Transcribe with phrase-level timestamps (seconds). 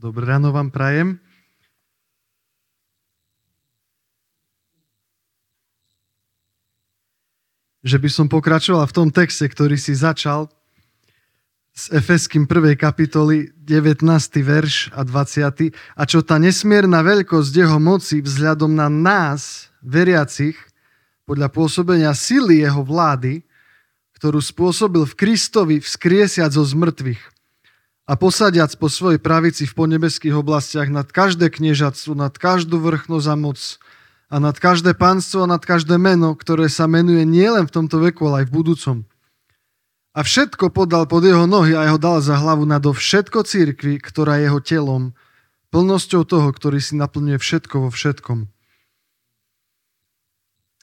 [0.00, 1.20] Dobré ráno vám prajem.
[7.84, 10.48] Že by som pokračoval v tom texte, ktorý si začal
[11.76, 12.80] s Efeským 1.
[12.80, 14.00] kapitoly 19.
[14.40, 15.68] verš a 20.
[15.76, 20.56] A čo tá nesmierna veľkosť jeho moci vzhľadom na nás, veriacich,
[21.28, 23.44] podľa pôsobenia sily jeho vlády,
[24.16, 27.39] ktorú spôsobil v Kristovi vzkriesiac zo zmrtvých
[28.10, 33.36] a posadiac po svojej pravici v ponebeských oblastiach nad každé kniežatstvo, nad každú vrchnosť a
[33.38, 33.78] moc
[34.26, 38.26] a nad každé pánstvo a nad každé meno, ktoré sa menuje nielen v tomto veku,
[38.26, 38.96] ale aj v budúcom.
[40.10, 44.42] A všetko podal pod jeho nohy a jeho dal za hlavu nado všetko církvi, ktorá
[44.42, 45.14] je jeho telom,
[45.70, 48.50] plnosťou toho, ktorý si naplňuje všetko vo všetkom.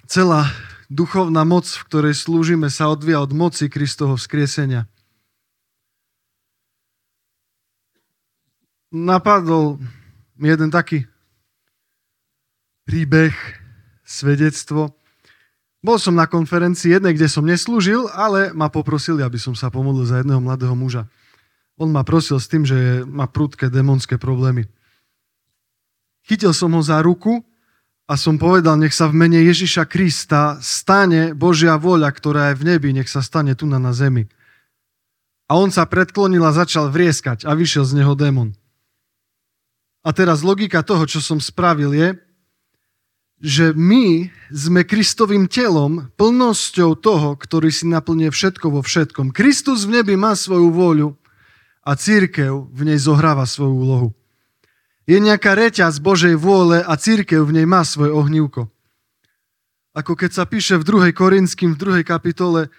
[0.07, 0.47] Celá
[0.87, 4.87] duchovná moc, v ktorej slúžime, sa odvia od moci Kristovho vzkriesenia–
[8.91, 9.81] napadol
[10.37, 11.07] mi jeden taký
[12.87, 13.35] príbeh,
[14.07, 14.95] svedectvo.
[15.83, 20.07] Bol som na konferencii jednej, kde som neslúžil, ale ma poprosili, aby som sa pomodlil
[20.07, 21.05] za jedného mladého muža.
[21.77, 24.65] On ma prosil s tým, že má prudké demonské problémy.
[26.25, 27.45] Chytil som ho za ruku
[28.07, 32.65] a som povedal, nech sa v mene Ježiša Krista stane Božia voľa, ktorá je v
[32.73, 34.25] nebi, nech sa stane tu na, na zemi.
[35.47, 38.51] A on sa predklonil a začal vrieskať a vyšiel z neho démon.
[40.07, 42.09] A teraz logika toho, čo som spravil, je,
[43.43, 49.35] že my sme Kristovým telom, plnosťou toho, ktorý si naplňuje všetko vo všetkom.
[49.35, 51.09] Kristus v nebi má svoju vôľu
[51.83, 54.09] a církev v nej zohráva svoju úlohu.
[55.03, 58.71] Je nejaká reťaz Božej vôle a církev v nej má svoje ohnívko.
[59.91, 61.11] Ako keď sa píše v 2.
[61.11, 62.07] Korinským v 2.
[62.07, 62.71] kapitole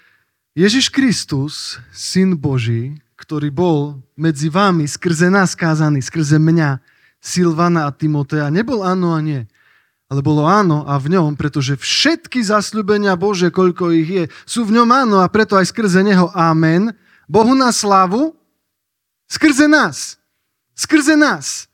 [0.56, 7.94] Ježiš Kristus, Syn Boží, ktorý bol medzi vami skrze nás kázaný, skrze mňa, Silvana a
[7.94, 9.42] Timotea nebol áno a nie,
[10.08, 14.80] ale bolo áno a v ňom, pretože všetky zasľubenia Bože, koľko ich je, sú v
[14.80, 16.96] ňom áno a preto aj skrze neho amen.
[17.28, 18.32] Bohu na slavu,
[19.28, 20.16] skrze nás.
[20.72, 21.68] Skrze nás.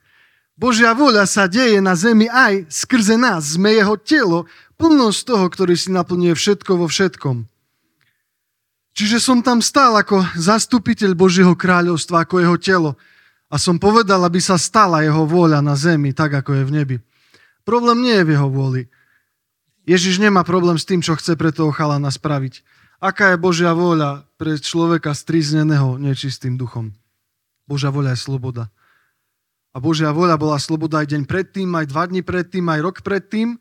[0.59, 3.55] Božia vôľa sa deje na zemi aj skrze nás.
[3.55, 7.47] Sme jeho telo, plnosť toho, ktorý si naplňuje všetko vo všetkom.
[8.95, 12.91] Čiže som tam stál ako zastupiteľ Božieho kráľovstva, ako jeho telo.
[13.55, 16.97] A som povedal, aby sa stala jeho vôľa na zemi, tak ako je v nebi.
[17.63, 18.91] Problém nie je v jeho vôli.
[19.87, 22.67] Ježiš nemá problém s tým, čo chce pre toho chalana spraviť.
[22.99, 26.99] Aká je Božia vôľa pre človeka strizneného nečistým duchom?
[27.71, 28.75] Božia vôľa je sloboda.
[29.71, 33.55] A Božia vôľa bola sloboda aj deň predtým, aj dva dní predtým, aj rok predtým.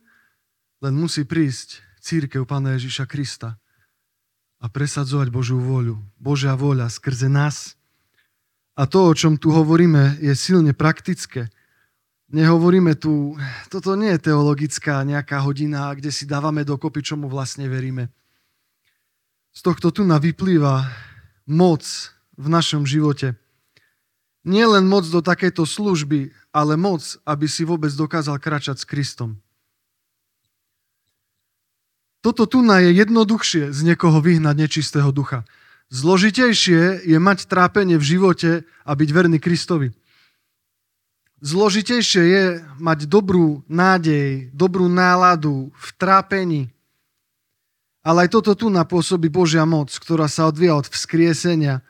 [0.82, 3.62] Len musí prísť církev Pána Ježiša Krista
[4.58, 6.02] a presadzovať Božiu vôľu.
[6.18, 7.78] Božia vôľa skrze nás
[8.74, 11.54] a to, o čom tu hovoríme, je silne praktické.
[12.34, 13.38] Nehovoríme tu,
[13.70, 18.10] toto nie je teologická nejaká hodina, kde si dávame dokopy, čomu vlastne veríme.
[19.54, 20.90] Z tohto tu vyplýva
[21.46, 21.86] moc
[22.34, 23.38] v našom živote.
[24.42, 29.38] Nie len moc do takejto služby, ale moc, aby si vôbec dokázal kračať s Kristom.
[32.26, 35.46] Toto tu je jednoduchšie z niekoho vyhnať nečistého ducha.
[35.94, 39.94] Zložitejšie je mať trápenie v živote a byť verný Kristovi.
[41.46, 42.44] Zložitejšie je
[42.82, 46.62] mať dobrú nádej, dobrú náladu v trápení.
[48.02, 51.86] Ale aj toto tu napôsobí Božia moc, ktorá sa odvíja od vzkriesenia.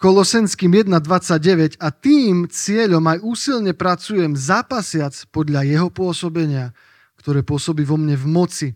[0.00, 6.72] Kolosenským 1.29 a tým cieľom aj úsilne pracujem zapasiac podľa jeho pôsobenia,
[7.20, 8.68] ktoré pôsobí vo mne v moci.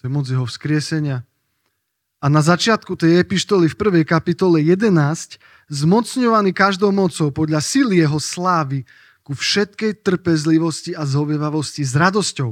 [0.00, 1.28] To je moc jeho vzkriesenia
[2.26, 5.38] a na začiatku tej epištoly v prvej kapitole 11
[5.70, 8.82] zmocňovaný každou mocou podľa síly jeho slávy
[9.22, 12.50] ku všetkej trpezlivosti a zhovievavosti s radosťou.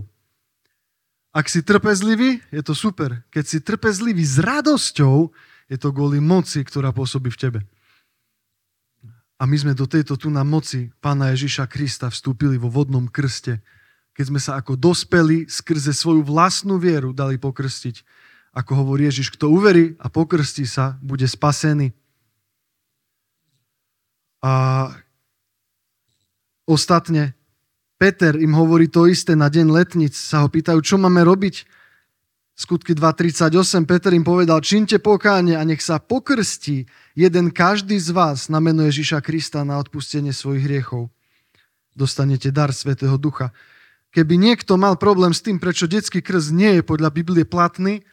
[1.34, 3.26] Ak si trpezlivý, je to super.
[3.34, 5.34] Keď si trpezlivý s radosťou,
[5.66, 7.60] je to kvôli moci, ktorá pôsobí v tebe.
[9.34, 13.58] A my sme do tejto tu na moci Pána Ježiša Krista vstúpili vo vodnom krste,
[14.14, 18.22] keď sme sa ako dospeli skrze svoju vlastnú vieru dali pokrstiť
[18.54, 21.90] ako hovorí Ježiš, kto uverí a pokrstí sa, bude spasený.
[24.46, 24.52] A
[26.62, 27.34] ostatne
[27.98, 30.14] Peter im hovorí to isté na deň letnic.
[30.14, 31.66] Sa ho pýtajú, čo máme robiť?
[32.54, 33.50] Skutky 2.38
[33.82, 36.86] Peter im povedal, činte pokáne a nech sa pokrstí
[37.18, 41.10] jeden každý z vás na meno Ježiša Krista na odpustenie svojich hriechov.
[41.98, 43.50] Dostanete dar Svetého Ducha.
[44.14, 48.06] Keby niekto mal problém s tým, prečo detský krst nie je podľa Biblie platný,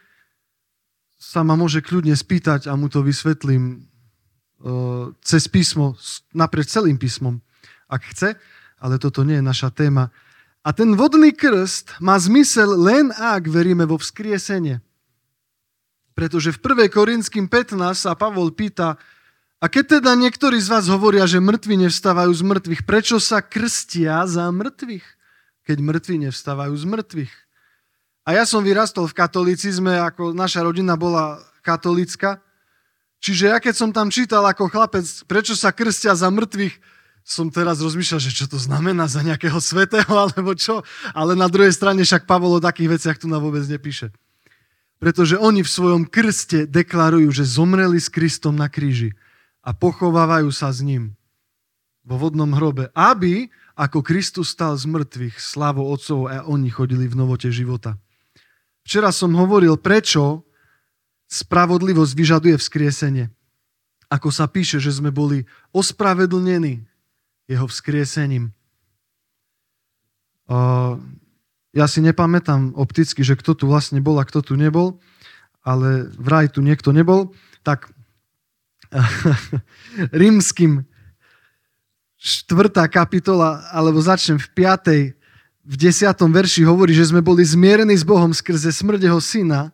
[1.22, 3.86] sa ma môže kľudne spýtať a mu to vysvetlím
[4.58, 5.94] uh, cez písmo,
[6.34, 7.38] naprieč celým písmom.
[7.86, 8.34] ak chce,
[8.82, 10.10] ale toto nie je naša téma.
[10.66, 14.82] A ten vodný krst má zmysel len ak veríme vo vzkriesenie.
[16.18, 16.90] Pretože v 1.
[16.90, 18.98] Korinským 15 sa Pavol pýta,
[19.62, 24.26] a keď teda niektorí z vás hovoria, že mŕtvi nevstávajú z mŕtvych, prečo sa krstia
[24.26, 25.06] za mŕtvych,
[25.70, 27.32] keď mŕtvi nevstávajú z mŕtvych?
[28.22, 32.38] A ja som vyrastol v katolicizme, ako naša rodina bola katolická.
[33.22, 36.74] Čiže ja keď som tam čítal ako chlapec, prečo sa krstia za mŕtvych,
[37.22, 40.82] som teraz rozmýšľal, že čo to znamená za nejakého svetého, alebo čo.
[41.14, 44.10] Ale na druhej strane však Pavol o takých veciach tu na vôbec nepíše.
[45.02, 49.18] Pretože oni v svojom krste deklarujú, že zomreli s Kristom na kríži
[49.62, 51.18] a pochovávajú sa s ním
[52.06, 57.18] vo vodnom hrobe, aby ako Kristus stal z mŕtvych, slavo otcov a oni chodili v
[57.18, 57.98] novote života.
[58.82, 60.42] Včera som hovoril, prečo
[61.30, 63.30] spravodlivosť vyžaduje vzkriesenie.
[64.12, 66.84] Ako sa píše, že sme boli ospravedlnení
[67.48, 68.52] jeho vzkriesením.
[71.72, 75.00] Ja si nepamätám opticky, že kto tu vlastne bol a kto tu nebol,
[75.64, 77.32] ale vraj tu niekto nebol.
[77.64, 77.88] Tak
[80.12, 80.84] rímským
[82.20, 82.70] 4.
[82.92, 84.48] kapitola, alebo začnem v
[85.16, 85.21] 5.
[85.62, 86.10] v 10.
[86.18, 89.70] verši hovorí, že sme boli zmierení s Bohom skrze smrť jeho syna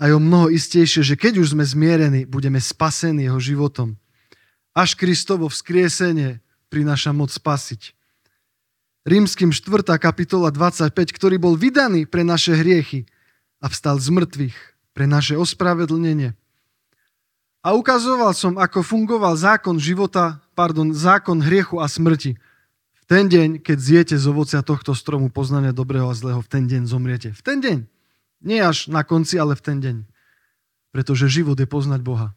[0.00, 4.00] a je mnoho istejšie, že keď už sme zmierení, budeme spasení jeho životom.
[4.76, 7.96] Až Kristovo vzkriesenie prináša moc spasiť.
[9.06, 9.86] Rímským 4.
[10.00, 13.06] kapitola 25, ktorý bol vydaný pre naše hriechy
[13.62, 14.56] a vstal z mŕtvych
[14.92, 16.34] pre naše ospravedlnenie
[17.66, 22.38] a ukazoval som, ako fungoval zákon života, pardon, zákon hriechu a smrti.
[23.06, 26.90] Ten deň, keď zjete z ovocia tohto stromu poznania dobrého a zlého, v ten deň
[26.90, 27.30] zomriete.
[27.30, 27.78] V ten deň.
[28.42, 29.96] Nie až na konci, ale v ten deň.
[30.90, 32.34] Pretože život je poznať Boha.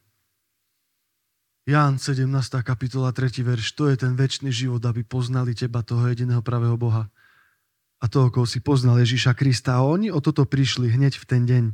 [1.65, 2.21] Ján 17.
[2.61, 3.41] kapitola 3.
[3.41, 3.73] verš.
[3.81, 7.09] To je ten väčší život, aby poznali teba, toho jediného pravého Boha.
[7.97, 9.73] A toho, koho si poznal Ježíša Krista.
[9.73, 11.65] A oni o toto prišli hneď v ten deň.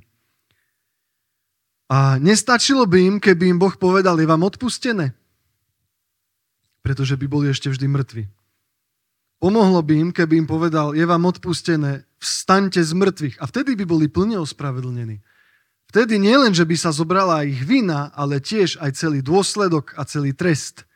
[1.91, 5.12] A nestačilo by im, keby im Boh povedal, je vám odpustené.
[6.80, 8.24] Pretože by boli ešte vždy mŕtvi.
[9.45, 13.38] Pomohlo by im, keby im povedal, je vám odpustené, vstaňte z mŕtvych.
[13.38, 15.21] A vtedy by boli plne ospravedlnení.
[15.94, 20.33] Vtedy nielen, že by sa zobrala ich vina, ale tiež aj celý dôsledok a celý
[20.33, 20.89] trest.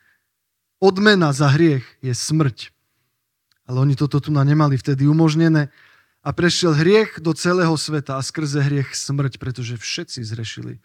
[0.82, 2.74] Odmena za hriech je smrť.
[3.70, 5.70] Ale oni toto tu na nemali vtedy umožnené
[6.26, 10.82] a prešiel hriech do celého sveta a skrze hriech smrť, pretože všetci zrešili.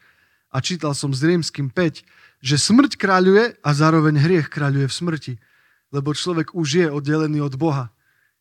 [0.52, 2.04] A čítal som z rímským 5,
[2.44, 5.34] že smrť kráľuje a zároveň hriech kráľuje v smrti,
[5.94, 7.94] lebo človek už je oddelený od Boha.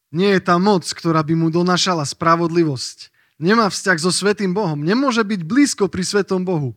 [0.10, 3.14] Nie je tá moc, ktorá by mu donášala spravodlivosť.
[3.38, 4.82] Nemá vzťah so Svetým Bohom.
[4.82, 6.74] Nemôže byť blízko pri Svetom Bohu.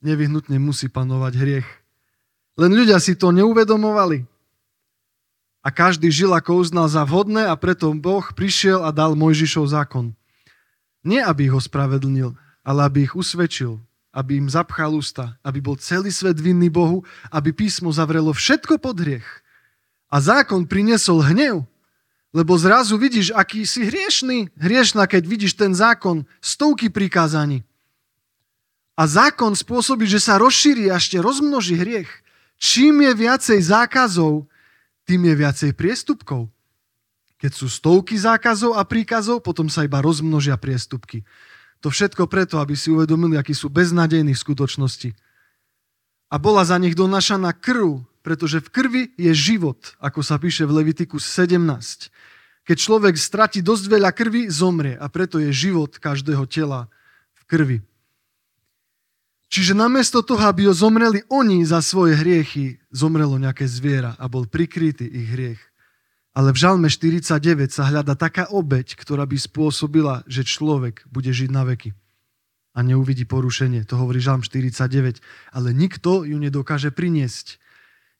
[0.00, 1.68] Nevyhnutne musí panovať hriech.
[2.56, 4.24] Len ľudia si to neuvedomovali
[5.60, 10.16] a každý žil ako uznal za vhodné a preto Boh prišiel a dal Mojžišov zákon.
[11.04, 12.32] Nie, aby ich ospravedlnil,
[12.64, 13.80] ale aby ich usvedčil,
[14.12, 19.00] aby im zapchal ústa, aby bol celý svet vinný Bohu, aby písmo zavrelo všetko pod
[19.00, 19.28] hriech.
[20.10, 21.62] A zákon priniesol hnev,
[22.30, 27.62] lebo zrazu vidíš, aký si hriešný, hriešná, keď vidíš ten zákon, stovky prikázaní.
[28.98, 32.10] A zákon spôsobí, že sa rozšíri a ešte rozmnoží hriech.
[32.60, 34.44] Čím je viacej zákazov,
[35.08, 36.52] tým je viacej priestupkov.
[37.40, 41.24] Keď sú stovky zákazov a príkazov, potom sa iba rozmnožia priestupky.
[41.80, 45.16] To všetko preto, aby si uvedomili, akí sú beznadejní v skutočnosti.
[46.28, 50.82] A bola za nich donašaná krv, pretože v krvi je život, ako sa píše v
[50.82, 51.56] Levitiku 17.
[52.64, 56.92] Keď človek stratí dosť veľa krvi, zomrie a preto je život každého tela
[57.34, 57.78] v krvi.
[59.50, 64.46] Čiže namiesto toho, aby ho zomreli oni za svoje hriechy, zomrelo nejaké zviera a bol
[64.46, 65.62] prikrytý ich hriech.
[66.30, 71.50] Ale v Žalme 49 sa hľada taká obeď, ktorá by spôsobila, že človek bude žiť
[71.50, 71.90] na veky
[72.70, 73.82] a neuvidí porušenie.
[73.90, 75.18] To hovorí Žalm 49.
[75.50, 77.58] Ale nikto ju nedokáže priniesť.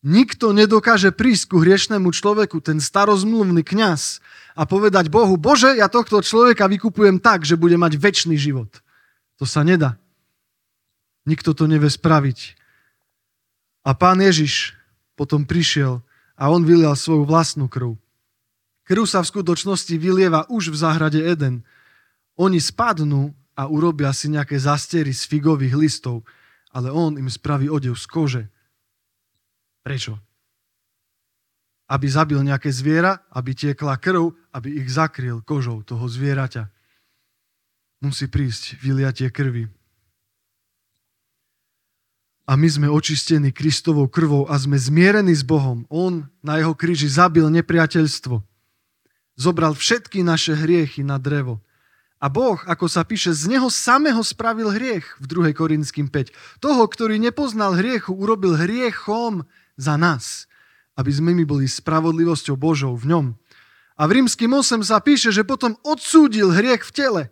[0.00, 4.24] Nikto nedokáže prísť ku hriešnemu človeku, ten starozmluvný kňaz
[4.56, 8.80] a povedať Bohu, Bože, ja tohto človeka vykupujem tak, že bude mať väčší život.
[9.36, 10.00] To sa nedá.
[11.28, 12.56] Nikto to nevie spraviť.
[13.84, 14.72] A pán Ježiš
[15.20, 16.00] potom prišiel
[16.32, 18.00] a on vylial svoju vlastnú krv.
[18.88, 21.60] Krv sa v skutočnosti vylieva už v záhrade Eden.
[22.40, 26.24] Oni spadnú a urobia si nejaké zastiery z figových listov,
[26.72, 28.44] ale on im spraví odev z kože.
[29.80, 30.18] Prečo?
[31.90, 36.70] Aby zabil nejaké zviera, aby tiekla krv, aby ich zakryl kožou toho zvieraťa.
[38.00, 39.68] Musí prísť vyliatie krvi.
[42.50, 45.86] a my sme očistení Kristovou krvou a sme zmierení s Bohom.
[45.86, 48.42] On na jeho kríži zabil nepriateľstvo.
[49.38, 51.62] Zobral všetky naše hriechy na drevo.
[52.18, 55.56] A Boh, ako sa píše, z neho samého spravil hriech v 2.
[55.56, 56.34] Korinským 5.
[56.58, 59.46] Toho, ktorý nepoznal hriechu, urobil hriechom
[59.80, 60.44] za nás,
[61.00, 63.26] aby sme my boli spravodlivosťou Božou v ňom.
[63.96, 67.22] A v rímským 8 sa píše, že potom odsúdil hriech v tele.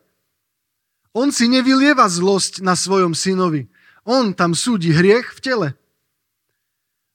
[1.12, 3.68] On si nevylieva zlosť na svojom synovi.
[4.08, 5.68] On tam súdi hriech v tele.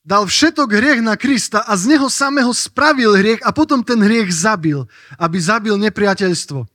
[0.03, 4.29] Dal všetok hriech na Krista a z neho samého spravil hriech a potom ten hriech
[4.35, 4.83] zabil,
[5.15, 6.72] aby zabil nepriateľstvo.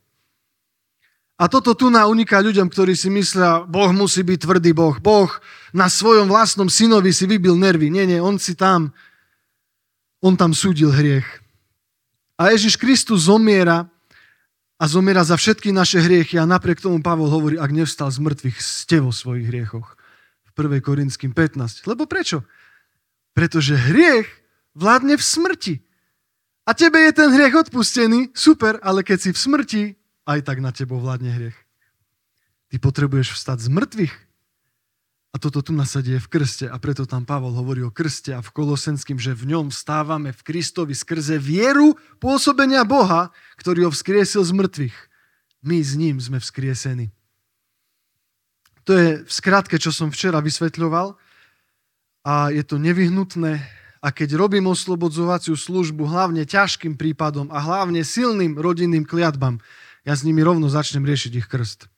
[1.38, 4.98] A toto tu na uniká ľuďom, ktorí si myslia, Boh musí byť tvrdý Boh.
[4.98, 5.30] Boh
[5.70, 7.94] na svojom vlastnom synovi si vybil nervy.
[7.94, 8.90] Nie, nie, on si tam,
[10.18, 11.26] on tam súdil hriech.
[12.34, 13.86] A Ježiš Kristus zomiera
[14.78, 18.58] a zomiera za všetky naše hriechy a napriek tomu Pavol hovorí, ak nevstal z mŕtvych,
[18.58, 19.94] ste vo svojich hriechoch.
[20.42, 20.82] V 1.
[20.82, 21.86] Korinským 15.
[21.86, 22.42] Lebo prečo?
[23.30, 24.26] Pretože hriech
[24.74, 25.74] vládne v smrti.
[26.66, 29.82] A tebe je ten hriech odpustený, super, ale keď si v smrti,
[30.28, 31.58] aj tak na tebo vládne hriech.
[32.68, 34.14] Ty potrebuješ vstať z mŕtvych.
[35.32, 38.52] A toto tu nasadie v krste a preto tam Pavol hovorí o krste a v
[38.52, 44.52] Kolosenským, že v ňom stávame v Kristovi skrze vieru pôsobenia Boha, ktorý ho vzkriesil z
[44.56, 44.96] mŕtvych.
[45.64, 47.12] My s ním sme vzkriesení.
[48.88, 51.12] To je v skratke, čo som včera vysvetľoval
[52.24, 53.60] a je to nevyhnutné
[54.00, 59.60] a keď robím oslobodzovaciu službu hlavne ťažkým prípadom a hlavne silným rodinným kliatbám,
[60.08, 61.92] ja s nimi rovno začnem riešiť ich krst.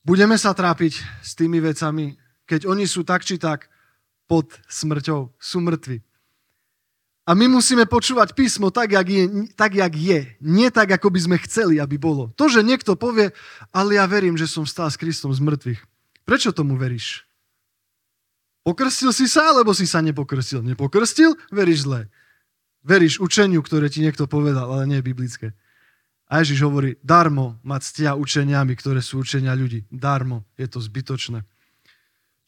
[0.00, 2.16] Budeme sa trápiť s tými vecami,
[2.48, 3.68] keď oni sú tak či tak
[4.24, 6.00] pod smrťou, sú mŕtvi.
[7.28, 9.24] A my musíme počúvať písmo tak jak, je,
[9.56, 10.36] tak, jak je.
[10.40, 12.32] Nie tak, ako by sme chceli, aby bolo.
[12.36, 13.32] To, že niekto povie,
[13.72, 15.80] ale ja verím, že som stál s Kristom z mŕtvych.
[16.24, 17.28] Prečo tomu veríš?
[18.64, 20.64] Pokrstil si sa, alebo si sa nepokrstil?
[20.64, 21.36] Nepokrstil?
[21.52, 22.08] Veríš zle.
[22.84, 25.48] Veríš učeniu, ktoré ti niekto povedal, ale nie je biblické.
[26.34, 29.86] A Ježiš hovorí, darmo mať stia učeniami, ktoré sú učenia ľudí.
[29.86, 31.46] Darmo, je to zbytočné.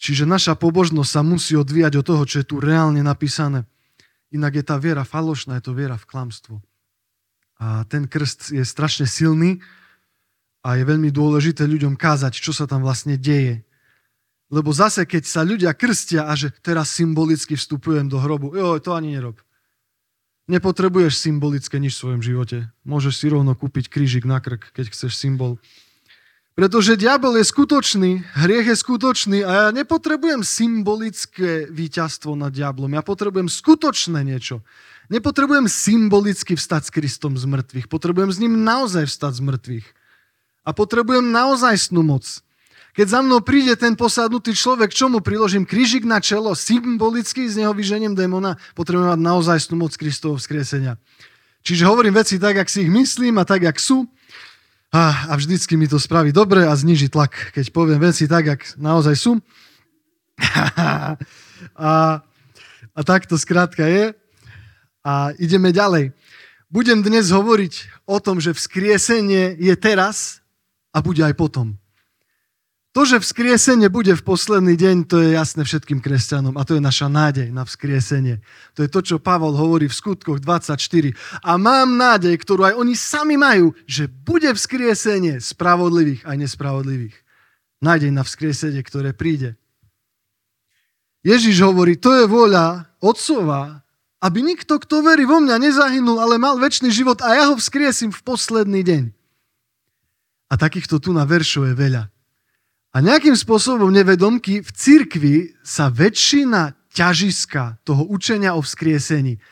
[0.02, 3.62] Čiže naša pobožnosť sa musí odvíjať od toho, čo je tu reálne napísané.
[4.34, 6.58] Inak je tá viera falošná, je to viera v klamstvo.
[7.62, 9.62] A ten krst je strašne silný
[10.66, 13.62] a je veľmi dôležité ľuďom kázať, čo sa tam vlastne deje.
[14.50, 18.98] Lebo zase, keď sa ľudia krstia a že teraz symbolicky vstupujem do hrobu, jo, to
[18.98, 19.38] ani nerob.
[20.46, 22.70] Nepotrebuješ symbolické nič v svojom živote.
[22.86, 25.58] Môžeš si rovno kúpiť krížik na krk, keď chceš symbol.
[26.56, 32.88] Pretože diabol je skutočný, hriech je skutočný a ja nepotrebujem symbolické víťazstvo nad diablom.
[32.94, 34.64] Ja potrebujem skutočné niečo.
[35.12, 37.90] Nepotrebujem symbolicky vstať s Kristom z mŕtvych.
[37.90, 39.86] Potrebujem s ním naozaj vstať z mŕtvych.
[40.62, 42.24] A potrebujem naozaj snú moc.
[42.96, 47.60] Keď za mnou príde ten posadnutý človek, čo mu priložím krížik na čelo, symbolicky z
[47.60, 50.96] neho vyženiem démona, potrebujem mať naozaj moc Kristovho vzkriesenia.
[51.60, 54.08] Čiže hovorím veci tak, jak si ich myslím a tak, jak sú.
[54.96, 58.62] A, a vždycky mi to spraví dobre a zniží tlak, keď poviem veci tak, jak
[58.80, 59.32] naozaj sú.
[61.76, 62.24] a,
[62.96, 64.16] a tak to skrátka je.
[65.04, 66.16] A ideme ďalej.
[66.72, 70.40] Budem dnes hovoriť o tom, že vzkriesenie je teraz
[70.96, 71.76] a bude aj potom.
[72.96, 76.80] To, že vzkriesenie bude v posledný deň, to je jasné všetkým kresťanom a to je
[76.80, 78.40] naša nádej na vzkriesenie.
[78.72, 81.12] To je to, čo Pavol hovorí v skutkoch 24.
[81.44, 87.12] A mám nádej, ktorú aj oni sami majú, že bude vzkriesenie spravodlivých aj nespravodlivých.
[87.84, 89.60] Nádej na vzkriesenie, ktoré príde.
[91.20, 93.84] Ježiš hovorí, to je voľa Otcova,
[94.24, 98.08] aby nikto, kto verí vo mňa, nezahynul, ale mal väčší život a ja ho vzkriesím
[98.08, 99.04] v posledný deň.
[100.48, 102.15] A takýchto tu na veršov je veľa.
[102.94, 109.42] A nejakým spôsobom nevedomky v cirkvi sa väčšina ťažiska toho učenia o vzkriesení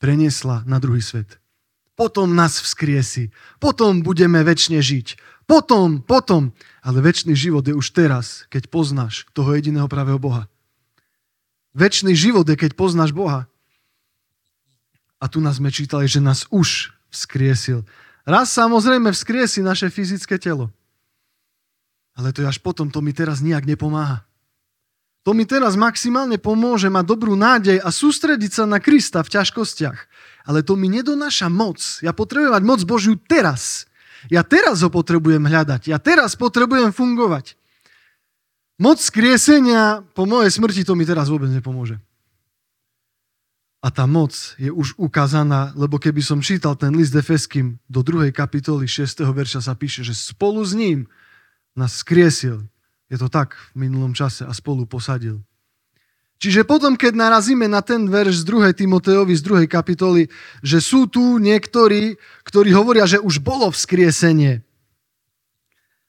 [0.00, 1.36] preniesla na druhý svet.
[1.94, 3.30] Potom nás vzkriesi.
[3.62, 5.06] Potom budeme väčšine žiť.
[5.46, 6.50] Potom, potom.
[6.82, 10.50] Ale väčší život je už teraz, keď poznáš toho jediného pravého Boha.
[11.76, 13.46] Väčší život je, keď poznáš Boha.
[15.22, 17.86] A tu nás sme čítali, že nás už vzkriesil.
[18.26, 20.72] Raz samozrejme vzkriesi naše fyzické telo.
[22.14, 24.22] Ale to je až potom, to mi teraz nijak nepomáha.
[25.24, 29.98] To mi teraz maximálne pomôže mať dobrú nádej a sústrediť sa na Krista v ťažkostiach.
[30.44, 31.80] Ale to mi nedonáša moc.
[32.04, 33.88] Ja potrebujem mať moc Božiu teraz.
[34.28, 35.88] Ja teraz ho potrebujem hľadať.
[35.88, 37.56] Ja teraz potrebujem fungovať.
[38.76, 41.96] Moc skriesenia po mojej smrti to mi teraz vôbec nepomôže.
[43.84, 48.32] A tá moc je už ukázaná, lebo keby som čítal ten list Efeským do 2.
[48.32, 49.24] kapitoly 6.
[49.24, 51.08] verša sa píše, že spolu s ním
[51.74, 52.66] nás skriesil
[53.10, 55.42] Je to tak v minulom čase a spolu posadil.
[56.42, 58.74] Čiže potom, keď narazíme na ten verš z 2.
[58.74, 59.70] Timoteovi, z 2.
[59.70, 60.26] kapitoly,
[60.60, 64.60] že sú tu niektorí, ktorí hovoria, že už bolo vzkriesenie.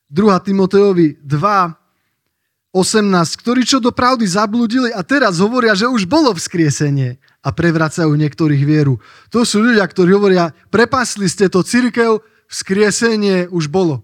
[0.10, 0.48] 2.
[0.48, 1.30] Timoteovi 2,
[2.76, 8.12] 18, ktorí čo do pravdy zabludili a teraz hovoria, že už bolo vzkriesenie a prevracajú
[8.12, 9.00] niektorých vieru.
[9.32, 12.20] To sú ľudia, ktorí hovoria, prepasli ste to církev,
[12.52, 14.04] vzkriesenie už bolo.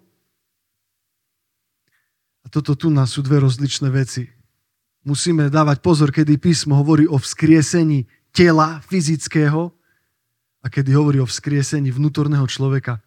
[2.42, 4.30] A toto tu nás sú dve rozličné veci
[5.02, 9.74] musíme dávať pozor, kedy písmo hovorí o vzkriesení tela fyzického
[10.62, 13.02] a kedy hovorí o vzkriesení vnútorného človeka.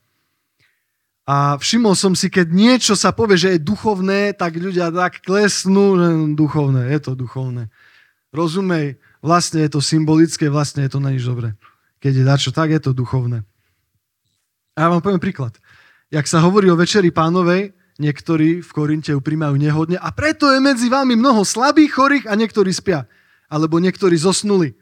[1.25, 5.97] A všimol som si, keď niečo sa povie, že je duchovné, tak ľudia tak klesnú,
[5.97, 7.73] že duchovné, je to duchovné.
[8.29, 11.57] Rozumej, vlastne je to symbolické, vlastne je to na nič dobré.
[12.05, 13.41] Keď je dačo tak, je to duchovné.
[14.77, 15.57] A ja vám poviem príklad.
[16.13, 20.59] Jak sa hovorí o večeri pánovej, Niektorí v Korinte ju príjmajú nehodne a preto je
[20.59, 23.07] medzi vami mnoho slabých, chorých a niektorí spia.
[23.47, 24.75] Alebo niektorí zosnuli.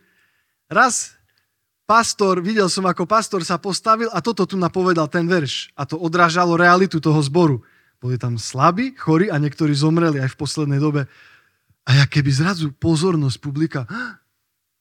[0.73, 1.13] Raz
[1.85, 5.77] pastor, videl som, ako pastor sa postavil a toto tu napovedal ten verš.
[5.77, 7.61] A to odrážalo realitu toho zboru.
[8.01, 11.05] Boli tam slabí, chorí a niektorí zomreli aj v poslednej dobe.
[11.85, 13.85] A ja keby zrazu pozornosť publika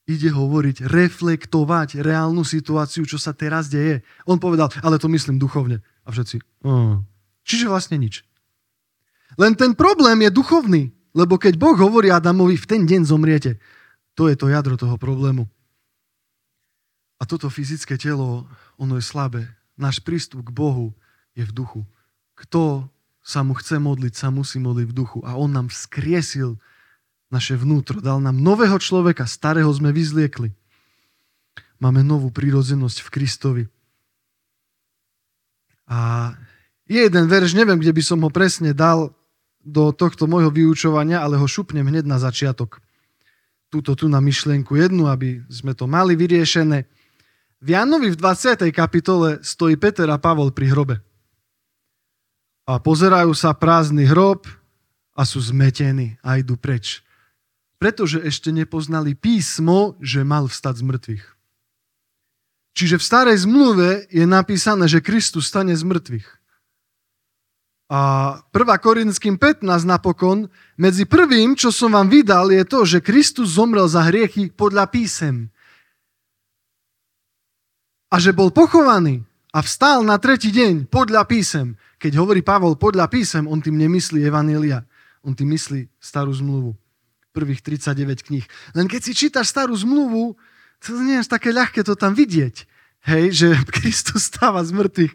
[0.07, 4.01] ide hovoriť, reflektovať reálnu situáciu, čo sa teraz deje.
[4.23, 5.83] On povedal, ale to myslím duchovne.
[6.01, 6.97] A všetci, oh,
[7.45, 8.21] Čiže vlastne nič.
[9.39, 13.60] Len ten problém je duchovný, lebo keď Boh hovorí Adamovi, v ten deň zomriete,
[14.15, 15.48] to je to jadro toho problému.
[17.21, 18.50] A toto fyzické telo,
[18.81, 19.45] ono je slabé.
[19.77, 20.91] Náš prístup k Bohu
[21.38, 21.81] je v duchu.
[22.33, 22.89] Kto
[23.21, 25.19] sa mu chce modliť, sa musí modliť v duchu.
[25.21, 26.57] A on nám vzkriesil
[27.31, 30.51] naše vnútro, dal nám nového človeka, starého sme vyzliekli.
[31.79, 33.63] Máme novú prírodzenosť v Kristovi.
[35.88, 36.33] A
[36.91, 39.15] je jeden verš, neviem, kde by som ho presne dal
[39.63, 42.83] do tohto môjho vyučovania, ale ho šupnem hneď na začiatok.
[43.71, 46.83] Túto tu na myšlienku jednu, aby sme to mali vyriešené.
[47.63, 48.67] V Janovi v 20.
[48.75, 50.95] kapitole stojí Peter a Pavol pri hrobe.
[52.67, 54.43] A pozerajú sa prázdny hrob
[55.15, 56.99] a sú zmetení a idú preč.
[57.80, 61.25] Pretože ešte nepoznali písmo, že mal vstať z mŕtvych.
[62.75, 66.40] Čiže v starej zmluve je napísané, že Kristus stane z mŕtvych.
[67.91, 68.80] A 1.
[68.80, 70.47] Korinským 15 napokon,
[70.80, 75.51] medzi prvým, čo som vám vydal, je to, že Kristus zomrel za hriechy podľa písem.
[78.08, 81.75] A že bol pochovaný a vstal na tretí deň podľa písem.
[81.99, 84.88] Keď hovorí Pavol podľa písem, on tým nemyslí Evanelia.
[85.19, 86.71] On tým myslí starú zmluvu.
[87.36, 88.47] Prvých 39 kníh.
[88.71, 90.39] Len keď si čítaš starú zmluvu,
[90.80, 92.71] to nie je také ľahké to tam vidieť.
[93.04, 95.13] Hej, že Kristus stáva z mŕtvych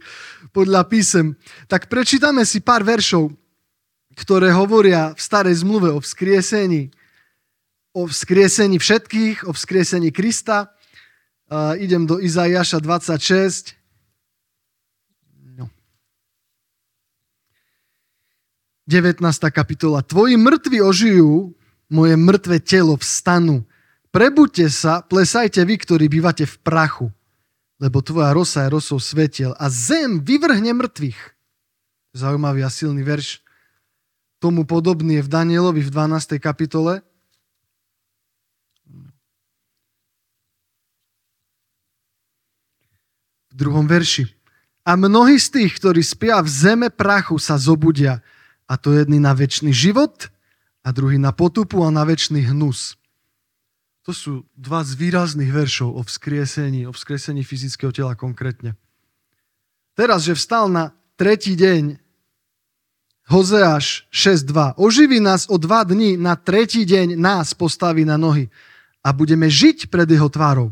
[0.57, 1.37] podľa písem.
[1.69, 3.29] Tak prečítame si pár veršov,
[4.17, 6.89] ktoré hovoria v starej zmluve o vzkriesení.
[7.93, 10.73] O vzkriesení všetkých, o vzkriesení Krista.
[11.53, 13.77] Uh, idem do Izaiáša 26.
[15.61, 15.69] No.
[18.89, 19.21] 19.
[19.53, 20.01] kapitola.
[20.01, 21.53] Tvoji mŕtvi ožijú,
[21.93, 23.69] moje mŕtve telo vstanú.
[24.09, 27.13] Prebuďte sa, plesajte vy, ktorí bývate v prachu
[27.77, 31.21] lebo tvoja rosa je rosou svetiel a zem vyvrhne mŕtvych.
[32.17, 33.45] Zaujímavý a silný verš.
[34.41, 36.41] Tomu podobný je v Danielovi v 12.
[36.41, 37.05] kapitole.
[43.53, 44.29] V druhom verši.
[44.87, 48.21] A mnohí z tých, ktorí spia v zeme prachu, sa zobudia.
[48.69, 50.29] A to jedný na väčší život
[50.87, 52.95] a druhý na potupu a na väčší hnus.
[54.07, 58.79] To sú dva z výrazných veršov o vzkriesení, o vzkriesení fyzického tela konkrétne.
[59.99, 61.99] Teraz, že vstal na tretí deň,
[63.27, 64.79] Hozeáš 6.2.
[64.79, 68.47] Oživí nás o dva dní, na tretí deň nás postaví na nohy
[69.03, 70.71] a budeme žiť pred jeho tvárou.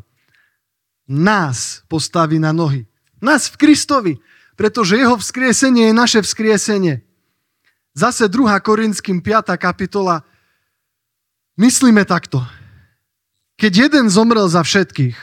[1.10, 2.86] Nás postaví na nohy.
[3.18, 4.14] Nás v Kristovi,
[4.54, 7.02] pretože jeho vzkriesenie je naše vzkriesenie.
[7.98, 8.54] Zase 2.
[8.62, 9.58] Korinským 5.
[9.58, 10.22] kapitola.
[11.58, 12.63] Myslíme takto.
[13.54, 15.14] Keď jeden zomrel za všetkých,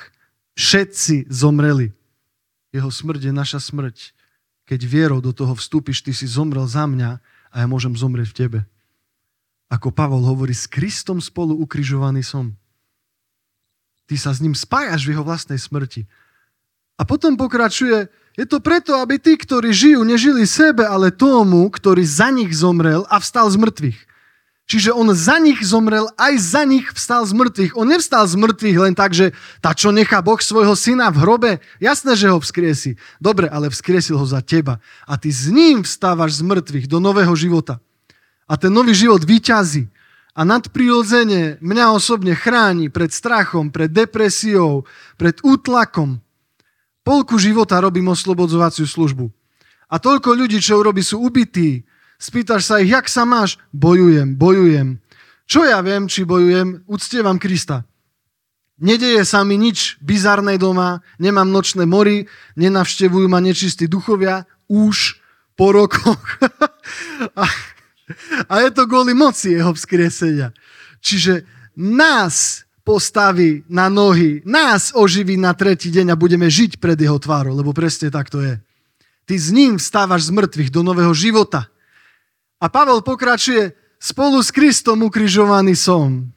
[0.55, 1.91] všetci zomreli.
[2.71, 4.15] Jeho smrť je naša smrť.
[4.63, 7.19] Keď vierou do toho vstúpiš, ty si zomrel za mňa
[7.51, 8.59] a ja môžem zomrieť v tebe.
[9.67, 12.55] Ako Pavol hovorí, s Kristom spolu ukrižovaný som.
[14.07, 16.07] Ty sa s ním spájaš v jeho vlastnej smrti.
[16.99, 22.03] A potom pokračuje, je to preto, aby tí, ktorí žijú, nežili sebe, ale tomu, ktorý
[22.03, 23.99] za nich zomrel a vstal z mŕtvych.
[24.69, 27.75] Čiže on za nich zomrel, aj za nich vstal z mŕtvych.
[27.75, 31.51] On nevstal z mŕtvych len tak, že tá čo nechá Boh svojho syna v hrobe,
[31.83, 32.95] jasné, že ho vzkriesi.
[33.19, 34.79] Dobre, ale vzkriesil ho za teba.
[35.03, 37.83] A ty s ním vstávaš z mŕtvych do nového života.
[38.47, 39.91] A ten nový život vyťazí.
[40.31, 44.87] A nadprirodzene mňa osobne chráni pred strachom, pred depresiou,
[45.19, 46.23] pred útlakom.
[47.03, 49.27] Polku života robím oslobodzovaciu službu.
[49.91, 51.83] A toľko ľudí, čo urobí, sú ubití.
[52.21, 53.57] Spýtaš sa ich, jak sa máš?
[53.73, 55.01] Bojujem, bojujem.
[55.49, 56.85] Čo ja viem, či bojujem?
[56.85, 57.81] Uctievam Krista.
[58.77, 65.17] Nedeje sa mi nič bizarné doma, nemám nočné mory, nenavštevujú ma nečistí duchovia, už
[65.57, 66.21] po rokoch.
[67.41, 67.45] a,
[68.49, 70.53] a je to kvôli moci jeho vzkriesenia.
[71.01, 71.45] Čiže
[71.77, 77.57] nás postaví na nohy, nás oživí na tretí deň a budeme žiť pred jeho tvárou,
[77.57, 78.61] lebo presne tak to je.
[79.25, 81.69] Ty s ním vstávaš z mŕtvych do nového života.
[82.61, 86.29] A Pavel pokračuje, spolu s Kristom ukrižovaný som.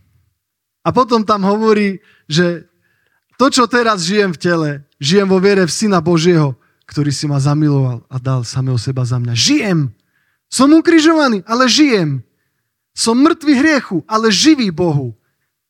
[0.85, 2.65] A potom tam hovorí, že
[3.37, 6.57] to, čo teraz žijem v tele, žijem vo viere v Syna Božieho,
[6.89, 9.33] ktorý si ma zamiloval a dal samého seba za mňa.
[9.37, 9.93] Žijem.
[10.49, 12.21] Som ukrižovaný, ale žijem.
[12.95, 15.17] Som mŕtvý hriechu, ale živý Bohu.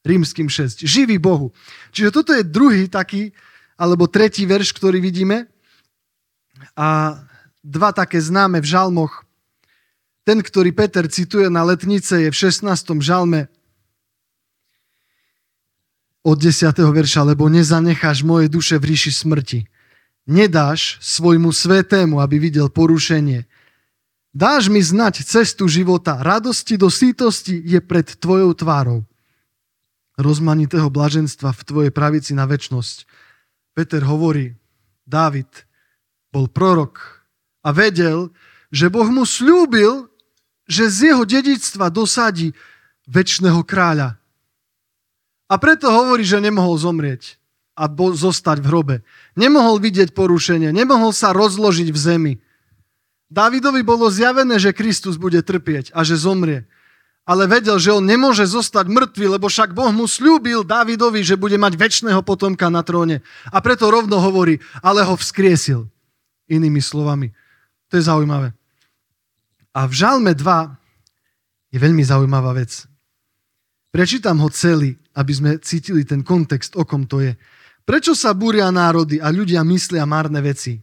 [0.04, 0.84] Rímským 6.
[0.84, 1.56] Živý Bohu.
[1.88, 3.32] Čiže toto je druhý taký,
[3.80, 5.48] alebo tretí verš, ktorý vidíme.
[6.76, 7.16] A
[7.64, 9.23] dva také známe v žalmoch.
[10.24, 12.64] Ten, ktorý Peter cituje na letnice, je v 16.
[13.04, 13.52] žalme
[16.24, 16.72] od 10.
[16.72, 19.60] verša, lebo nezanecháš moje duše v ríši smrti
[20.24, 23.44] nedáš svojmu svetému, aby videl porušenie.
[24.34, 26.18] Dáš mi znať cestu života.
[26.18, 29.00] Radosti do sítosti je pred tvojou tvárou.
[30.18, 33.06] Rozmanitého blaženstva v tvojej pravici na väčnosť.
[33.74, 34.54] Peter hovorí,
[35.06, 35.50] Dávid
[36.32, 37.22] bol prorok
[37.62, 38.30] a vedel,
[38.74, 40.10] že Boh mu slúbil,
[40.64, 42.57] že z jeho dedictva dosadí
[43.09, 44.16] väčšného kráľa.
[45.48, 47.37] A preto hovorí, že nemohol zomrieť
[47.77, 48.96] a bo, zostať v hrobe.
[49.37, 52.33] Nemohol vidieť porušenie, nemohol sa rozložiť v zemi.
[53.29, 56.64] Dávidovi bolo zjavené, že Kristus bude trpieť a že zomrie.
[57.24, 61.57] Ale vedel, že on nemôže zostať mŕtvy, lebo však Boh mu slúbil Dávidovi, že bude
[61.57, 63.24] mať väčšného potomka na tróne.
[63.48, 65.88] A preto rovno hovorí, ale ho vzkriesil.
[66.53, 67.33] Inými slovami.
[67.88, 68.53] To je zaujímavé.
[69.74, 72.87] A v Žalme 2 je veľmi zaujímavá vec.
[73.90, 77.34] Prečítam ho celý, aby sme cítili ten kontext, o kom to je.
[77.84, 80.78] Prečo sa búria národy a ľudia myslia marné veci?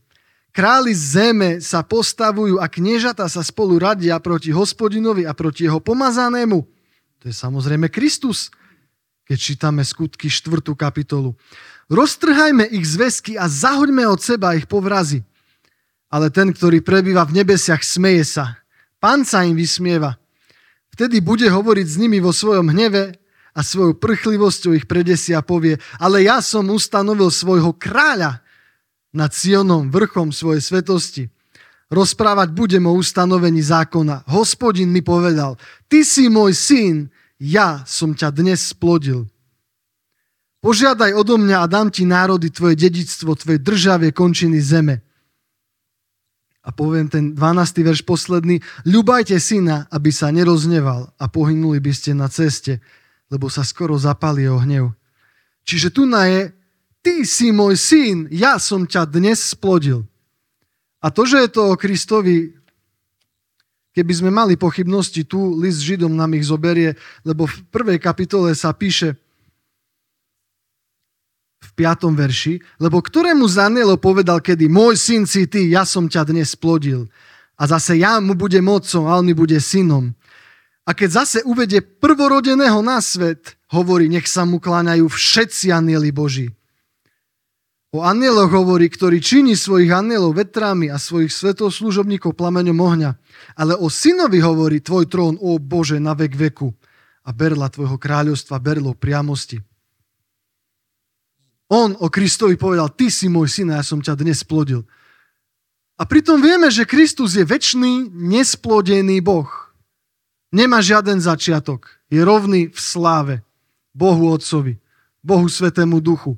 [0.51, 6.59] Králi zeme sa postavujú a kniežata sa spolu radia proti hospodinovi a proti jeho pomazanému.
[7.23, 8.51] To je samozrejme Kristus,
[9.23, 10.75] keď čítame skutky 4.
[10.75, 11.39] kapitolu.
[11.87, 15.23] Roztrhajme ich zväzky a zahoďme od seba ich povrazy.
[16.11, 18.60] Ale ten, ktorý prebýva v nebesiach, smeje sa.
[19.01, 20.21] Pán sa im vysmieva.
[20.93, 23.17] Vtedy bude hovoriť s nimi vo svojom hneve
[23.57, 28.45] a svojou prchlivosťou ich predesia povie, ale ja som ustanovil svojho kráľa
[29.09, 31.23] nad Sionom, vrchom svojej svetosti.
[31.91, 34.23] Rozprávať budem o ustanovení zákona.
[34.31, 35.59] Hospodin mi povedal,
[35.91, 36.95] ty si môj syn,
[37.41, 39.27] ja som ťa dnes splodil.
[40.61, 45.01] Požiadaj odo mňa a dám ti národy tvoje dedictvo, tvoje državie končiny zeme.
[46.61, 47.81] A poviem ten 12.
[47.81, 48.61] verš posledný.
[48.85, 52.77] Ľubajte syna, aby sa nerozneval a pohynuli by ste na ceste,
[53.33, 54.93] lebo sa skoro zapali jeho hnev.
[55.65, 56.53] Čiže tu na je,
[57.01, 60.05] ty si môj syn, ja som ťa dnes splodil.
[61.01, 62.53] A to, že je to o Kristovi,
[63.97, 66.93] keby sme mali pochybnosti, tu list Židom nám ich zoberie,
[67.25, 69.17] lebo v prvej kapitole sa píše
[71.81, 76.29] v piatom verši, lebo ktorému zanelo povedal kedy, môj syn si ty, ja som ťa
[76.29, 77.09] dnes splodil.
[77.57, 80.13] A zase ja mu budem otcom a on mi bude synom.
[80.85, 86.53] A keď zase uvedie prvorodeného na svet, hovorí, nech sa mu kláňajú všetci anieli Boží.
[87.89, 93.11] O anieloch hovorí, ktorý činí svojich anielov vetrami a svojich svetoslužobníkov plameňom ohňa.
[93.57, 96.69] Ale o synovi hovorí, tvoj trón, o Bože, na vek veku
[97.25, 99.70] a berla tvojho kráľovstva, berlo priamosti.
[101.71, 104.83] On o Kristovi povedal, ty si môj syn a ja som ťa dnes plodil.
[105.95, 109.47] A pritom vieme, že Kristus je väčší, nesplodený Boh.
[110.51, 111.87] Nemá žiaden začiatok.
[112.11, 113.35] Je rovný v sláve
[113.95, 114.83] Bohu Otcovi,
[115.23, 116.35] Bohu Svetému Duchu.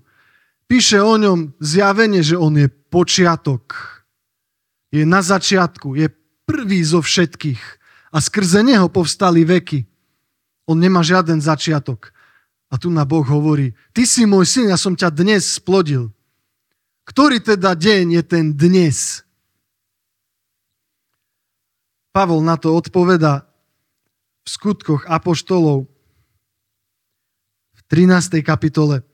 [0.69, 3.74] Píše o ňom zjavenie, že on je počiatok.
[4.93, 6.13] Je na začiatku, je
[6.46, 7.62] prvý zo všetkých.
[8.13, 9.89] A skrze neho povstali veky.
[10.69, 12.13] On nemá žiaden začiatok.
[12.74, 16.10] A tu na Boh hovorí, ty si môj syn, ja som ťa dnes splodil.
[17.06, 19.22] Ktorý teda deň je ten dnes?
[22.10, 23.46] Pavol na to odpoveda,
[24.44, 25.88] v skutkoch apoštolov
[27.74, 28.44] v 13.
[28.44, 29.06] kapitole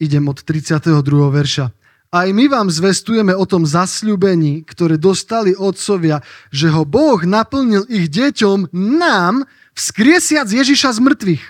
[0.00, 1.02] idem od 32.
[1.30, 1.68] verša.
[2.14, 8.06] aj my vám zvestujeme o tom zasľubení, ktoré dostali otcovia, že ho Boh naplnil ich
[8.06, 11.44] deťom nám, vzkriesiac Ježiša z mŕtvych.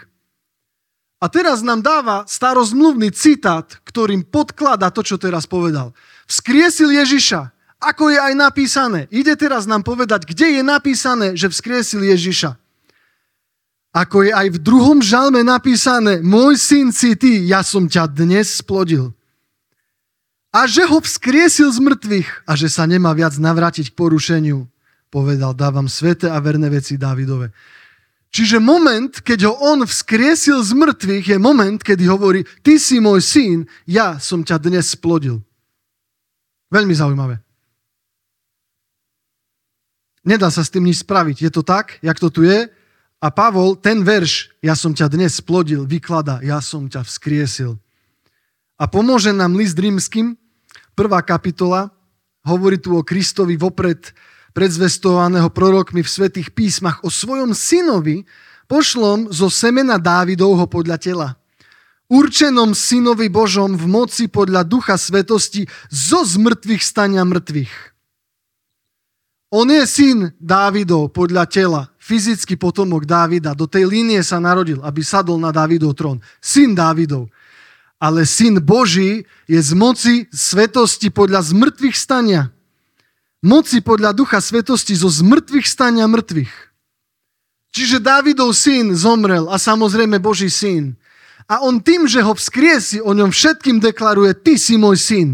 [1.25, 5.97] A teraz nám dáva starozmluvný citát, ktorým podklada to, čo teraz povedal.
[6.29, 7.49] Vzkriesil Ježiša,
[7.81, 9.09] ako je aj napísané.
[9.09, 12.61] Ide teraz nám povedať, kde je napísané, že vzkriesil Ježiša.
[13.97, 18.61] Ako je aj v druhom žalme napísané, môj syn si ty, ja som ťa dnes
[18.61, 19.17] splodil
[20.55, 24.71] a že ho vzkriesil z mŕtvych a že sa nemá viac navrátiť k porušeniu.
[25.11, 27.51] Povedal, dávam svete a verné veci Dávidove.
[28.35, 33.23] Čiže moment, keď ho on vzkriesil z mŕtvych, je moment, kedy hovorí, ty si môj
[33.23, 35.39] syn, ja som ťa dnes splodil.
[36.67, 37.39] Veľmi zaujímavé.
[40.27, 41.47] Nedá sa s tým nič spraviť.
[41.47, 42.67] Je to tak, jak to tu je.
[43.23, 47.79] A Pavol, ten verš, ja som ťa dnes splodil, vyklada, ja som ťa vzkriesil.
[48.83, 50.35] A pomôže nám list rímským,
[50.99, 51.95] prvá kapitola,
[52.43, 54.11] hovorí tu o Kristovi vopred
[54.55, 58.23] predzvestovaného prorokmi v svetých písmach o svojom synovi,
[58.71, 61.29] pošlom zo semena Dávidovho podľa tela.
[62.09, 67.75] Určenom synovi Božom v moci podľa ducha svetosti zo zmrtvých stania mŕtvych.
[69.55, 73.55] On je syn Dávidov podľa tela, fyzický potomok Dávida.
[73.55, 76.19] Do tej línie sa narodil, aby sadol na Dávidov trón.
[76.39, 77.31] Syn Dávidov
[78.05, 82.53] ale Syn Boží je z moci svetosti podľa zmrtvých stania.
[83.45, 86.55] Moci podľa ducha svetosti zo zmrtvých stania mŕtvych.
[87.77, 90.97] Čiže Dávidov syn zomrel a samozrejme Boží syn.
[91.45, 95.29] A on tým, že ho vzkriesi, o ňom všetkým deklaruje, ty si môj syn.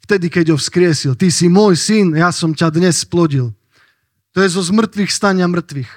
[0.00, 3.52] Vtedy, keď ho vzkriesil, ty si môj syn, ja som ťa dnes splodil.
[4.32, 5.92] To je zo zmrtvých stania mŕtvych.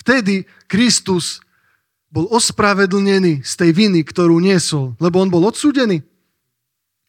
[0.00, 1.44] Vtedy Kristus
[2.08, 6.00] bol ospravedlnený z tej viny, ktorú niesol, lebo on bol odsúdený.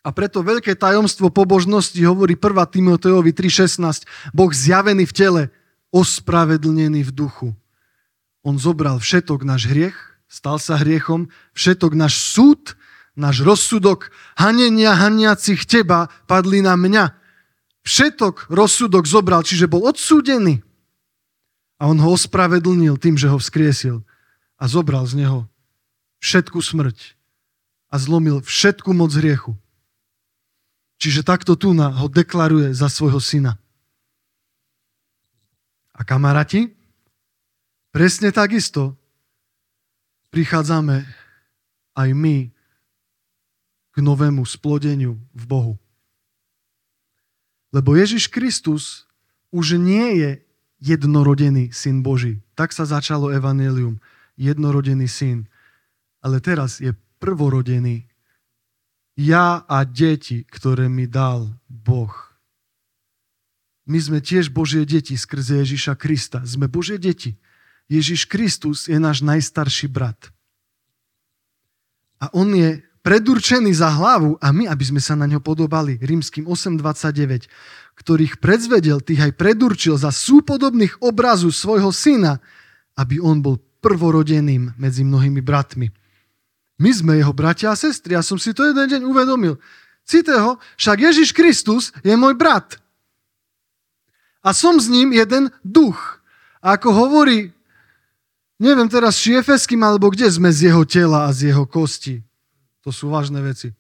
[0.03, 2.43] A preto veľké tajomstvo pobožnosti hovorí 1.
[2.67, 4.03] Timoteovi 3.16.
[4.35, 5.43] Boh zjavený v tele,
[5.95, 7.49] ospravedlnený v duchu.
[8.43, 9.95] On zobral všetok náš hriech,
[10.27, 12.75] stal sa hriechom, všetok náš súd,
[13.15, 17.15] náš rozsudok, hanenia haniacich teba padli na mňa.
[17.87, 20.59] Všetok rozsudok zobral, čiže bol odsúdený.
[21.79, 24.03] A on ho ospravedlnil tým, že ho vzkriesil
[24.59, 25.47] a zobral z neho
[26.19, 27.15] všetku smrť
[27.91, 29.59] a zlomil všetku moc hriechu.
[31.03, 33.59] Čiže takto tu ho deklaruje za svojho syna.
[35.91, 36.71] A kamaráti,
[37.91, 38.95] presne takisto
[40.31, 41.03] prichádzame
[41.99, 42.47] aj my
[43.91, 45.75] k novému splodeniu v Bohu.
[47.75, 49.03] Lebo Ježiš Kristus
[49.51, 50.31] už nie je
[50.79, 52.39] jednorodený syn Boží.
[52.55, 53.99] Tak sa začalo evanelium
[54.39, 55.51] jednorodený syn,
[56.23, 58.07] ale teraz je prvorodený.
[59.13, 62.13] Ja a deti, ktoré mi dal Boh.
[63.85, 66.41] My sme tiež Božie deti skrze Ježiša Krista.
[66.47, 67.37] Sme Božie deti.
[67.91, 70.31] Ježiš Kristus je náš najstarší brat.
[72.23, 75.99] A on je predurčený za hlavu a my, aby sme sa na ňo podobali.
[75.99, 77.51] Rímským 8.29,
[77.99, 82.39] ktorých predzvedel, tých aj predurčil za súpodobných obrazu svojho syna,
[82.95, 85.91] aby on bol prvorodeným medzi mnohými bratmi.
[86.83, 88.19] My sme jeho bratia a sestry.
[88.19, 89.55] Ja som si to jeden deň uvedomil.
[90.03, 92.75] Cíte ho, však Ježiš Kristus je môj brat.
[94.43, 96.19] A som s ním jeden duch.
[96.59, 97.55] A ako hovorí,
[98.59, 102.19] neviem teraz, či Efeským, alebo kde sme z jeho tela a z jeho kosti.
[102.83, 103.71] To sú vážne veci.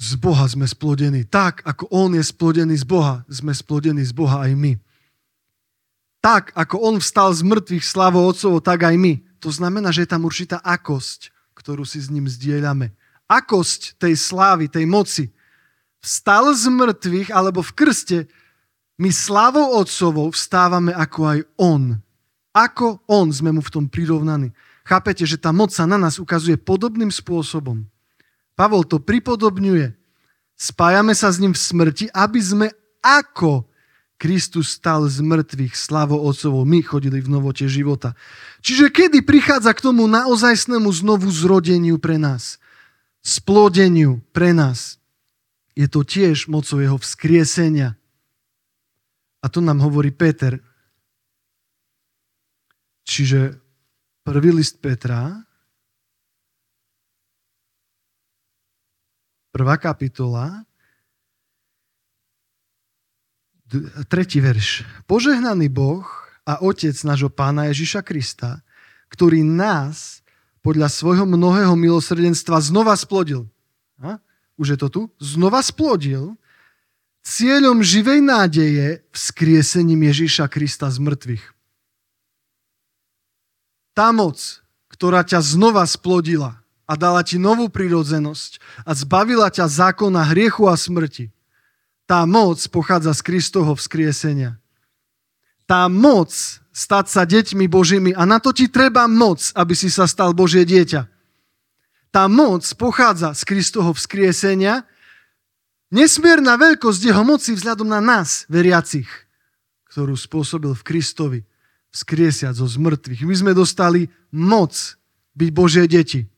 [0.00, 1.28] Z Boha sme splodení.
[1.28, 4.72] Tak, ako on je splodený z Boha, sme splodení z Boha aj my
[6.20, 9.24] tak, ako on vstal z mŕtvych slavou Otcovo, tak aj my.
[9.40, 12.92] To znamená, že je tam určitá akosť, ktorú si s ním zdieľame.
[13.24, 15.24] Akosť tej slávy, tej moci.
[16.00, 18.18] Vstal z mŕtvych, alebo v krste,
[19.00, 21.82] my slavou Otcovou vstávame ako aj on.
[22.52, 24.52] Ako on sme mu v tom prirovnaní.
[24.84, 27.86] Chápete, že tá moc sa na nás ukazuje podobným spôsobom.
[28.52, 29.96] Pavol to pripodobňuje.
[30.52, 32.66] Spájame sa s ním v smrti, aby sme
[33.00, 33.64] ako
[34.20, 38.12] Kristus stal z mŕtvych slavo Otcovou, my chodili v novote života.
[38.60, 42.60] Čiže kedy prichádza k tomu naozajstnému znovu zrodeniu pre nás?
[43.24, 45.00] Splodeniu pre nás.
[45.72, 47.96] Je to tiež mocou jeho vzkriesenia.
[49.40, 50.60] A to nám hovorí Peter.
[53.08, 53.56] Čiže
[54.20, 55.32] prvý list Petra,
[59.48, 60.68] prvá kapitola,
[64.10, 64.82] tretí verš.
[65.06, 66.04] Požehnaný Boh
[66.44, 68.60] a Otec nášho Pána Ježiša Krista,
[69.10, 70.20] ktorý nás
[70.60, 73.48] podľa svojho mnohého milosrdenstva znova splodil.
[74.00, 74.20] A?
[74.60, 76.36] už je to tu, znova splodil
[77.24, 81.44] cieľom živej nádeje vzkriesením Ježíša Krista z mŕtvych.
[83.96, 84.36] Tá moc,
[84.92, 90.76] ktorá ťa znova splodila a dala ti novú prírodzenosť a zbavila ťa zákona hriechu a
[90.76, 91.32] smrti,
[92.10, 94.58] tá moc pochádza z Kristovho vzkriesenia.
[95.70, 96.34] Tá moc
[96.74, 100.66] stať sa deťmi Božími a na to ti treba moc, aby si sa stal Božie
[100.66, 101.06] dieťa.
[102.10, 104.82] Tá moc pochádza z Kristovho vzkriesenia
[105.90, 109.10] Nesmierna veľkosť jeho moci vzhľadom na nás, veriacich,
[109.90, 111.40] ktorú spôsobil v Kristovi,
[111.90, 113.26] vzkriesiať zo zmrtvých.
[113.26, 114.78] My sme dostali moc
[115.34, 116.30] byť Božie deti.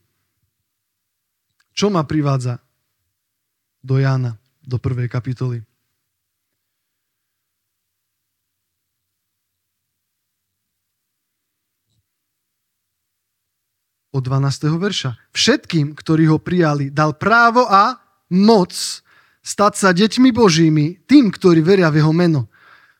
[1.77, 2.65] Čo ma privádza
[3.85, 5.59] do Jána, do prvej kapitoly?
[14.13, 14.69] Od 12.
[14.77, 15.17] verša.
[15.33, 17.97] Všetkým, ktorí ho prijali, dal právo a
[18.29, 18.71] moc
[19.41, 22.45] stať sa deťmi Božími, tým, ktorí veria v jeho meno,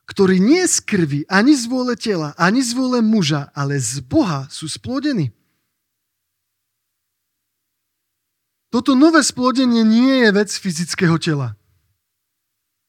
[0.09, 4.49] ktorí nie z krvi, ani z vôle tela, ani z vôle muža, ale z Boha
[4.49, 5.31] sú splodení.
[8.73, 11.53] Toto nové splodenie nie je vec fyzického tela,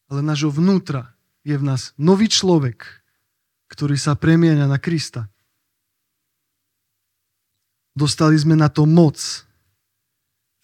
[0.08, 1.12] ale nášho vnútra
[1.44, 2.88] je v nás nový človek,
[3.68, 5.28] ktorý sa premieňa na Krista.
[7.92, 9.20] Dostali sme na to moc,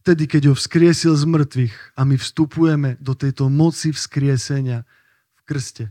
[0.01, 4.89] vtedy, keď ho vzkriesil z mŕtvych a my vstupujeme do tejto moci vzkriesenia
[5.37, 5.85] v krste.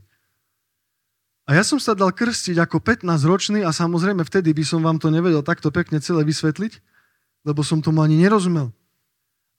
[1.46, 5.14] A ja som sa dal krstiť ako 15-ročný a samozrejme vtedy by som vám to
[5.14, 6.82] nevedel takto pekne celé vysvetliť,
[7.46, 8.74] lebo som tomu ani nerozumel.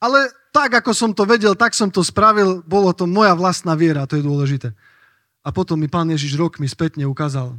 [0.01, 4.09] Ale tak, ako som to vedel, tak som to spravil, bolo to moja vlastná viera,
[4.09, 4.73] to je dôležité.
[5.45, 7.57] A potom mi pán Ježiš rokmi spätne ukázal,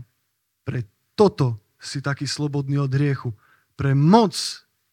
[0.65, 3.33] pre toto si taký slobodný od hriechu,
[3.77, 4.33] pre moc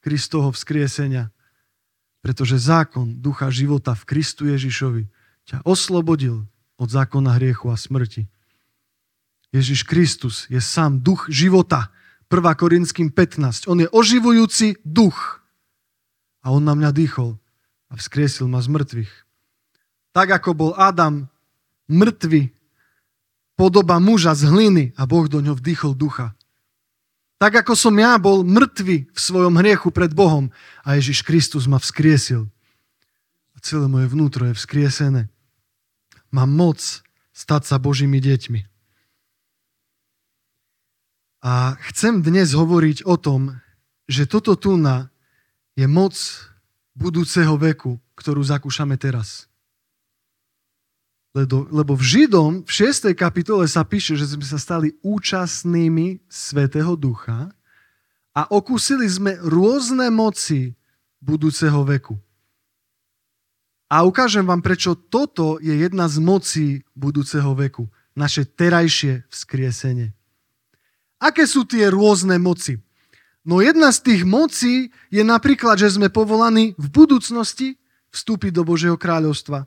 [0.01, 1.33] Kristovho vzkriesenia
[2.29, 5.07] pretože zákon ducha života v Kristu Ježišovi
[5.49, 6.45] ťa oslobodil
[6.79, 8.29] od zákona hriechu a smrti.
[9.49, 11.89] Ježiš Kristus je sám duch života.
[12.29, 12.45] 1.
[12.61, 13.65] Korinským 15.
[13.73, 15.38] On je oživujúci duch.
[16.42, 17.37] A on na mňa dýchol
[17.88, 19.12] a vzkriesil ma z mŕtvych.
[20.12, 21.29] Tak ako bol Adam
[21.88, 22.53] mŕtvy,
[23.57, 26.37] podoba muža z hliny a Boh do ňo vdýchol ducha.
[27.38, 30.51] Tak ako som ja bol mŕtvy v svojom hriechu pred Bohom
[30.83, 32.51] a Ježiš Kristus ma vzkriesil.
[33.55, 35.31] A celé moje vnútro je vzkriesené.
[36.35, 36.79] Mám moc
[37.31, 38.61] stať sa Božími deťmi.
[41.46, 43.62] A chcem dnes hovoriť o tom,
[44.11, 45.14] že toto tu na
[45.79, 46.19] je moc
[46.99, 49.47] budúceho veku, ktorú zakúšame teraz.
[51.31, 53.14] Lebo, lebo v Židom v 6.
[53.14, 57.55] kapitole sa píše, že sme sa stali účastnými Svetého Ducha
[58.35, 60.75] a okúsili sme rôzne moci
[61.23, 62.19] budúceho veku.
[63.87, 67.87] A ukážem vám, prečo toto je jedna z mocí budúceho veku.
[68.19, 70.11] Naše terajšie vzkriesenie.
[71.23, 72.83] Aké sú tie rôzne moci?
[73.49, 77.81] No jedna z tých mocí je napríklad, že sme povolaní v budúcnosti
[78.13, 79.65] vstúpiť do Božieho kráľovstva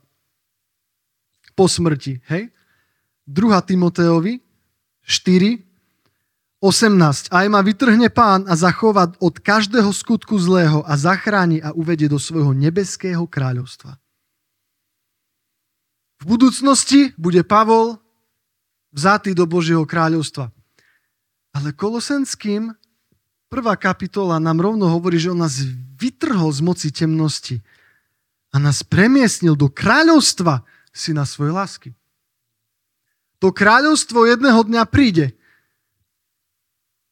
[1.58, 2.22] po smrti.
[2.30, 2.54] Hej?
[3.26, 3.42] 2.
[3.42, 4.38] Timoteovi
[5.02, 5.66] 4,
[6.62, 7.34] 18.
[7.34, 12.22] Aj ma vytrhne pán a zachová od každého skutku zlého a zachráni a uvedie do
[12.22, 13.98] svojho nebeského kráľovstva.
[16.22, 17.98] V budúcnosti bude Pavol
[18.94, 20.54] vzatý do Božieho kráľovstva.
[21.58, 22.78] Ale Kolosenským
[23.52, 25.60] prvá kapitola nám rovno hovorí, že on nás
[26.00, 27.60] vytrhol z moci temnosti
[28.56, 30.64] a nás premiestnil do kráľovstva,
[30.96, 31.90] syna svojej lásky.
[33.44, 35.36] To kráľovstvo jedného dňa príde.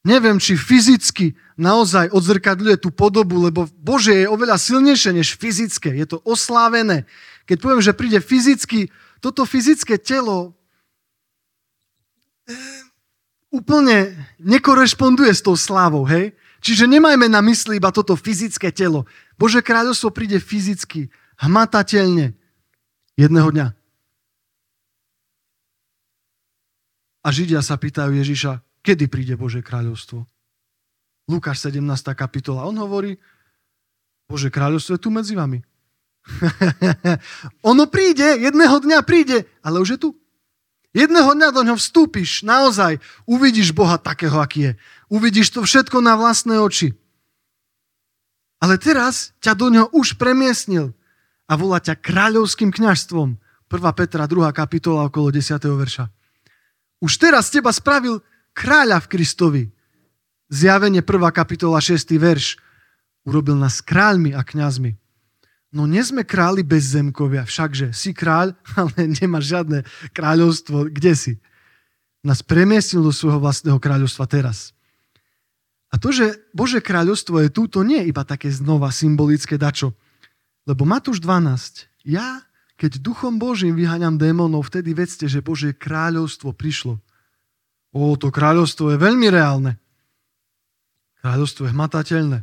[0.07, 5.91] Neviem, či fyzicky naozaj odzrkadľuje tú podobu, lebo Bože je oveľa silnejšie než fyzické.
[5.91, 7.03] Je to oslávené.
[7.51, 8.87] Keď poviem, že príde fyzicky,
[9.19, 10.55] toto fyzické telo
[13.49, 16.33] úplne nekorešponduje s tou slávou, hej?
[16.59, 19.07] Čiže nemajme na mysli iba toto fyzické telo.
[19.39, 21.07] Bože kráľovstvo príde fyzicky,
[21.39, 22.35] hmatateľne,
[23.15, 23.67] jedného dňa.
[27.23, 30.23] A Židia sa pýtajú Ježiša, kedy príde Bože kráľovstvo.
[31.31, 31.83] Lukáš 17.
[32.17, 32.67] kapitola.
[32.67, 33.15] On hovorí,
[34.27, 35.63] Bože kráľovstvo je tu medzi vami.
[37.71, 40.09] ono príde, jedného dňa príde, ale už je tu.
[40.99, 44.71] Jedného dňa do ňoho vstúpiš, naozaj uvidíš Boha takého, aký je.
[45.07, 46.91] Uvidíš to všetko na vlastné oči.
[48.59, 50.91] Ale teraz ťa do ňoho už premiesnil
[51.47, 53.39] a volá ťa kráľovským kňažstvom.
[53.71, 53.79] 1.
[53.95, 54.51] Petra 2.
[54.51, 55.55] kapitola okolo 10.
[55.55, 56.11] verša.
[56.99, 58.19] Už teraz teba spravil
[58.51, 59.63] kráľa v Kristovi.
[60.51, 61.07] Zjavenie 1.
[61.31, 62.11] kapitola 6.
[62.19, 62.59] verš.
[63.23, 64.99] Urobil nás kráľmi a kňazmi.
[65.69, 70.89] No nie sme králi bez zemkovia, všakže si kráľ, ale nemáš žiadne kráľovstvo.
[70.89, 71.33] Kde si?
[72.25, 74.75] Nás premiestnil do svojho vlastného kráľovstva teraz.
[75.89, 79.97] A to, že Bože kráľovstvo je tu, to nie je iba také znova symbolické dačo.
[80.69, 82.45] Lebo Matúš 12, ja,
[82.77, 87.01] keď duchom Božím vyháňam démonov, vtedy vedzte, že Bože kráľovstvo prišlo.
[87.89, 89.81] O, to kráľovstvo je veľmi reálne.
[91.25, 92.39] Kráľovstvo je hmatateľné.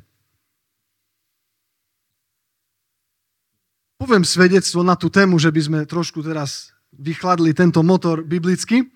[4.07, 8.87] Poviem svedectvo na tú tému, že by sme trošku teraz vychladli tento motor biblicky,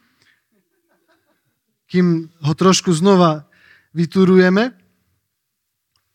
[1.90, 3.42] kým ho trošku znova
[3.90, 4.70] vyturujeme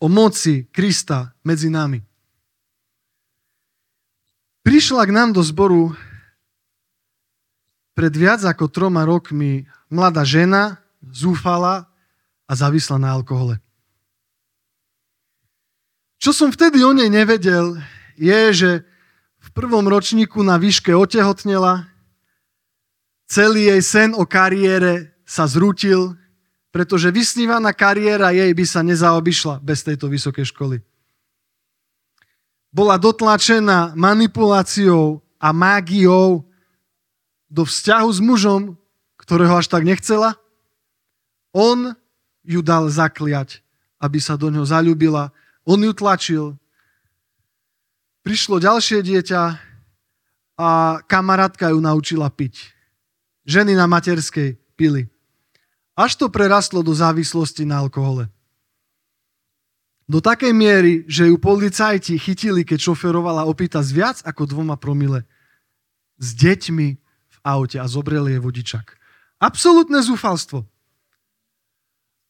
[0.00, 2.00] o moci Krista medzi nami.
[4.64, 5.92] Prišla k nám do zboru
[7.92, 11.84] pred viac ako troma rokmi mladá žena, zúfala
[12.48, 13.60] a zavisla na alkohole.
[16.16, 17.76] Čo som vtedy o nej nevedel,
[18.16, 18.70] je, že
[19.38, 21.86] v prvom ročníku na výške otehotnela,
[23.30, 26.18] celý jej sen o kariére sa zrútil,
[26.74, 30.82] pretože vysnívaná kariéra jej by sa nezaobišla bez tejto vysokej školy
[32.76, 36.44] bola dotlačená manipuláciou a mágiou
[37.48, 38.76] do vzťahu s mužom,
[39.16, 40.36] ktorého až tak nechcela.
[41.56, 41.96] On
[42.44, 43.64] ju dal zakliať,
[43.96, 45.32] aby sa do ňoho zalúbila.
[45.64, 46.60] On ju tlačil.
[48.26, 49.42] Prišlo ďalšie dieťa
[50.58, 52.74] a kamarátka ju naučila piť.
[53.46, 55.06] Ženy na materskej pili.
[55.94, 58.26] Až to prerastlo do závislosti na alkohole.
[60.10, 65.22] Do takej miery, že ju policajti chytili, keď šoferovala opýta s viac ako dvoma promile
[66.18, 66.88] s deťmi
[67.30, 68.98] v aute a zobreli jej vodičak.
[69.38, 70.66] Absolutné zúfalstvo.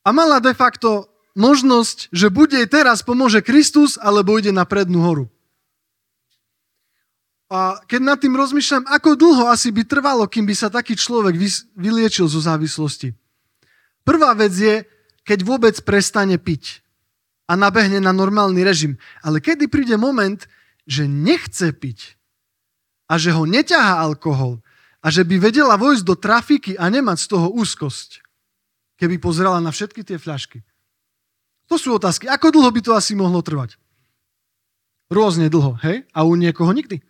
[0.04, 1.08] A mala de facto
[1.40, 5.32] možnosť, že buď jej teraz pomôže Kristus, alebo ide na prednú horu.
[7.46, 11.38] A keď nad tým rozmýšľam, ako dlho asi by trvalo, kým by sa taký človek
[11.78, 13.14] vyliečil zo závislosti.
[14.02, 14.82] Prvá vec je,
[15.22, 16.82] keď vôbec prestane piť
[17.46, 18.98] a nabehne na normálny režim.
[19.22, 20.42] Ale kedy príde moment,
[20.86, 22.18] že nechce piť
[23.06, 24.58] a že ho neťahá alkohol
[24.98, 28.26] a že by vedela vojsť do trafiky a nemať z toho úzkosť,
[28.98, 30.66] keby pozrela na všetky tie fľašky.
[31.70, 32.26] To sú otázky.
[32.26, 33.78] Ako dlho by to asi mohlo trvať?
[35.06, 36.02] Rôzne dlho, hej?
[36.10, 37.05] A u niekoho nikdy.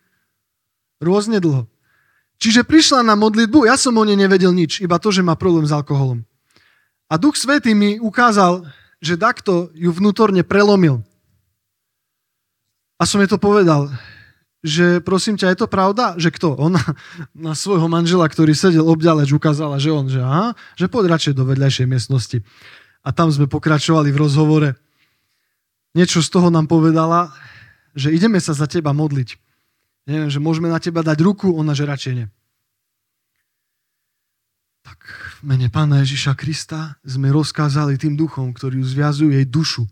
[1.02, 1.68] Rôzne dlho.
[2.36, 5.64] Čiže prišla na modlitbu, ja som o nej nevedel nič, iba to, že má problém
[5.64, 6.24] s alkoholom.
[7.08, 8.66] A Duch Svetý mi ukázal
[9.00, 11.04] že takto ju vnútorne prelomil.
[12.96, 13.92] A som jej to povedal,
[14.64, 16.16] že prosím ťa, je to pravda?
[16.16, 16.48] Že kto?
[16.56, 16.80] Ona
[17.46, 21.44] na svojho manžela, ktorý sedel obďaleč, ukázala, že on, že aha, že poď radšej do
[21.44, 22.40] vedľajšej miestnosti.
[23.06, 24.74] A tam sme pokračovali v rozhovore.
[25.94, 27.30] Niečo z toho nám povedala,
[27.94, 29.38] že ideme sa za teba modliť.
[30.06, 32.26] Neviem, že môžeme na teba dať ruku, ona, že radšej nie.
[34.86, 35.02] Tak
[35.42, 39.82] v mene Pána Ježiša Krista sme rozkázali tým duchom, ktorí ju zviazujú jej dušu,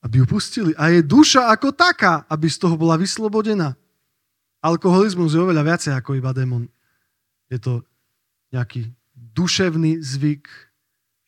[0.00, 0.72] aby ju pustili.
[0.80, 3.76] A je duša ako taká, aby z toho bola vyslobodená.
[4.64, 6.64] Alkoholizmus je oveľa viacej ako iba démon.
[7.52, 7.84] Je to
[8.48, 10.48] nejaký duševný zvyk,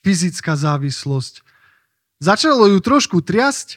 [0.01, 1.45] fyzická závislosť.
[2.17, 3.77] Začalo ju trošku triasť,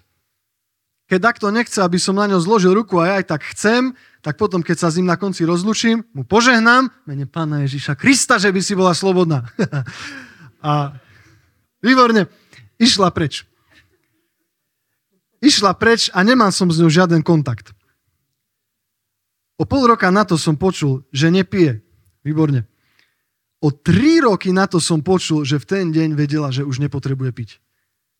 [1.10, 4.38] keď takto nechce, aby som na ňo zložil ruku a ja aj tak chcem, tak
[4.38, 8.54] potom, keď sa s ním na konci rozlučím, mu požehnám, mene Pána Ježiša Krista, že
[8.54, 9.50] by si bola slobodná.
[10.62, 10.94] a
[11.82, 12.30] výborne,
[12.78, 13.42] išla preč.
[15.42, 17.74] Išla preč a nemal som s ňou žiaden kontakt.
[19.58, 21.82] O pol roka na to som počul, že nepije.
[22.22, 22.70] Výborne.
[23.66, 27.32] O tri roky na to som počul, že v ten deň vedela, že už nepotrebuje
[27.34, 27.50] piť.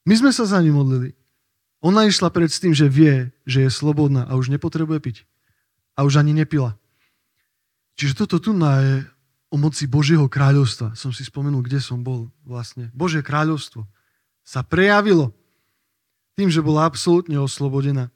[0.10, 1.19] My sme sa za ním modlili.
[1.80, 5.18] Ona išla pred tým, že vie, že je slobodná a už nepotrebuje piť
[5.96, 6.76] a už ani nepila.
[7.96, 9.08] Čiže toto tu je
[9.52, 10.96] o moci Božieho kráľovstva.
[10.96, 12.92] Som si spomenul, kde som bol vlastne.
[12.96, 13.84] Božie kráľovstvo
[14.44, 15.36] sa prejavilo
[16.40, 18.08] tým, že bola absolútne oslobodená.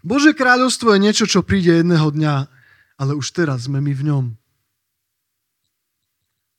[0.00, 2.34] Bože kráľovstvo je niečo, čo príde jedného dňa,
[2.96, 4.24] ale už teraz sme my v ňom.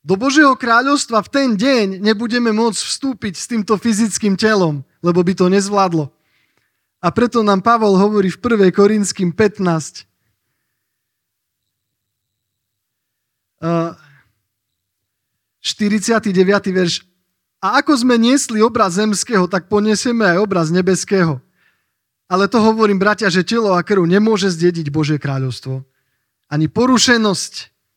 [0.06, 5.32] Do Božieho kráľovstva v ten deň nebudeme môcť vstúpiť s týmto fyzickým telom, lebo by
[5.34, 6.10] to nezvládlo.
[6.98, 8.74] A preto nám Pavol hovorí v 1.
[8.74, 10.08] Korinským 15.
[13.58, 13.94] Uh,
[15.62, 16.34] 49.
[16.74, 17.06] verš.
[17.58, 21.42] A ako sme niesli obraz zemského, tak poniesieme aj obraz nebeského.
[22.30, 25.82] Ale to hovorím, bratia, že telo a krv nemôže zdediť Božie kráľovstvo.
[26.46, 27.54] Ani porušenosť,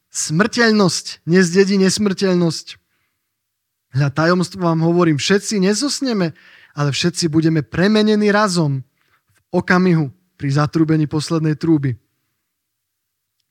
[0.10, 2.82] smrteľnosť nezdedí nesmrteľnosť.
[3.92, 6.32] Hľa tajomstvo vám hovorím, všetci nezosneme,
[6.76, 8.84] ale všetci budeme premenení razom
[9.52, 10.10] okamihu
[10.40, 12.00] pri zatrúbení poslednej trúby.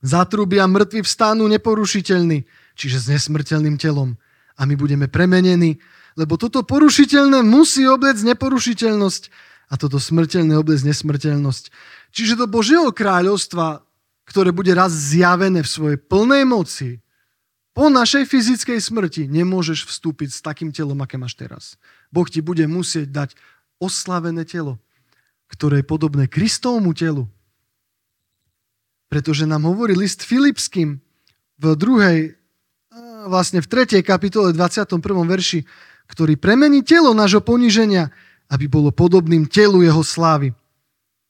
[0.00, 4.16] Zatrúbia mŕtvi vstanú neporušiteľní, čiže s nesmrteľným telom.
[4.56, 5.76] A my budeme premenení,
[6.16, 9.22] lebo toto porušiteľné musí obliec neporušiteľnosť
[9.70, 11.64] a toto smrteľné obliec nesmrteľnosť.
[12.10, 13.84] Čiže do Božieho kráľovstva,
[14.24, 16.98] ktoré bude raz zjavené v svojej plnej moci,
[17.70, 21.78] po našej fyzickej smrti nemôžeš vstúpiť s takým telom, aké máš teraz.
[22.10, 23.30] Boh ti bude musieť dať
[23.78, 24.82] oslavené telo,
[25.46, 27.30] ktoré je podobné Kristovmu telu.
[29.06, 30.98] Pretože nám hovorí list Filipským
[31.62, 32.34] v druhej,
[33.30, 34.02] vlastne v 3.
[34.02, 34.98] kapitole 21.
[35.26, 35.62] verši,
[36.10, 38.10] ktorý premení telo nášho poníženia,
[38.50, 40.50] aby bolo podobným telu jeho slávy.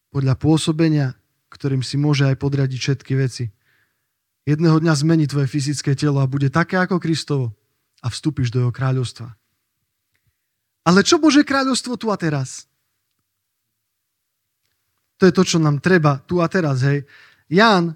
[0.08, 1.12] Podľa pôsobenia,
[1.52, 3.52] ktorým si môže aj podradiť všetky veci
[4.48, 7.52] jedného dňa zmení tvoje fyzické telo a bude také ako Kristovo
[8.00, 9.28] a vstúpiš do jeho kráľovstva.
[10.84, 12.64] Ale čo Bože kráľovstvo tu a teraz?
[15.20, 17.04] To je to, čo nám treba tu a teraz, hej.
[17.52, 17.92] Ján,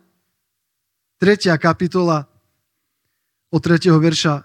[1.17, 1.57] 3.
[1.57, 2.29] kapitola
[3.49, 3.89] od 3.
[3.97, 4.45] verša.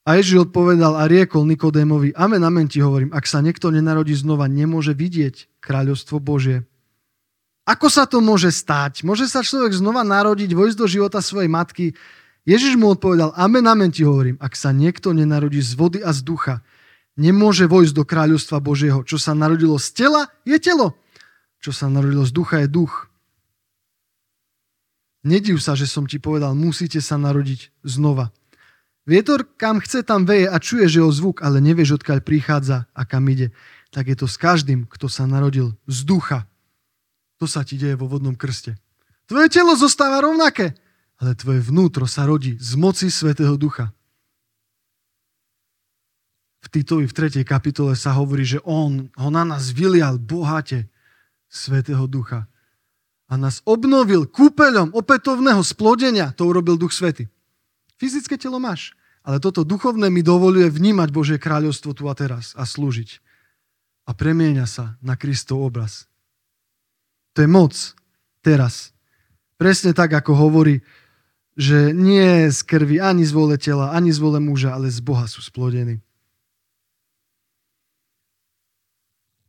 [0.00, 4.50] A Ježiš odpovedal a riekol Nikodémovi, amen, amen ti hovorím, ak sa niekto nenarodí znova,
[4.50, 6.66] nemôže vidieť kráľovstvo Božie.
[7.68, 9.04] Ako sa to môže stať?
[9.04, 11.92] Môže sa človek znova narodiť, vojsť do života svojej matky?
[12.48, 16.24] Ježiš mu odpovedal, amen, amen ti hovorím, ak sa niekto nenarodí z vody a z
[16.24, 16.64] ducha,
[17.20, 19.04] nemôže vojsť do kráľovstva Božieho.
[19.04, 20.96] Čo sa narodilo z tela, je telo.
[21.60, 23.12] Čo sa narodilo z ducha, je duch.
[25.20, 28.32] Nediv sa, že som ti povedal, musíte sa narodiť znova.
[29.04, 33.02] Vietor, kam chce, tam veje a čuje, že ho zvuk, ale nevieš, odkiaľ prichádza a
[33.04, 33.52] kam ide.
[33.92, 36.49] Tak je to s každým, kto sa narodil z ducha.
[37.40, 38.76] To sa ti deje vo vodnom krste.
[39.24, 40.76] Tvoje telo zostáva rovnaké,
[41.16, 43.96] ale tvoje vnútro sa rodí z moci Svetého Ducha.
[46.60, 47.40] V Titovi v 3.
[47.40, 50.92] kapitole sa hovorí, že on ho na nás vylial bohate
[51.48, 52.44] Svetého Ducha
[53.30, 56.36] a nás obnovil kúpeľom opätovného splodenia.
[56.36, 57.30] To urobil Duch Svety.
[57.96, 58.92] Fyzické telo máš,
[59.24, 63.22] ale toto duchovné mi dovoluje vnímať Božie kráľovstvo tu a teraz a slúžiť.
[64.04, 66.09] A premieňa sa na Kristov obraz.
[67.40, 67.72] To je moc
[68.44, 68.92] teraz.
[69.56, 70.84] Presne tak, ako hovorí,
[71.56, 75.24] že nie z krvi ani z vole tela, ani z vole muža, ale z Boha
[75.24, 76.04] sú splodení.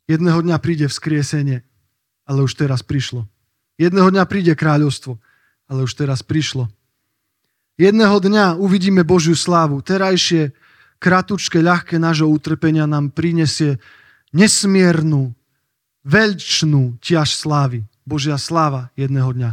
[0.08, 1.68] Jedného dňa príde vzkriesenie,
[2.24, 3.28] ale už teraz prišlo.
[3.76, 5.20] Jedného dňa príde kráľovstvo,
[5.68, 6.72] ale už teraz prišlo.
[7.76, 9.84] Jedného dňa uvidíme Božiu slávu.
[9.84, 10.56] Terajšie,
[10.96, 13.84] kratučké, ľahké nášho utrpenia nám prinesie
[14.32, 15.36] nesmiernu,
[16.06, 17.86] veľčnú ťaž slávy.
[18.06, 19.52] Božia sláva jedného dňa.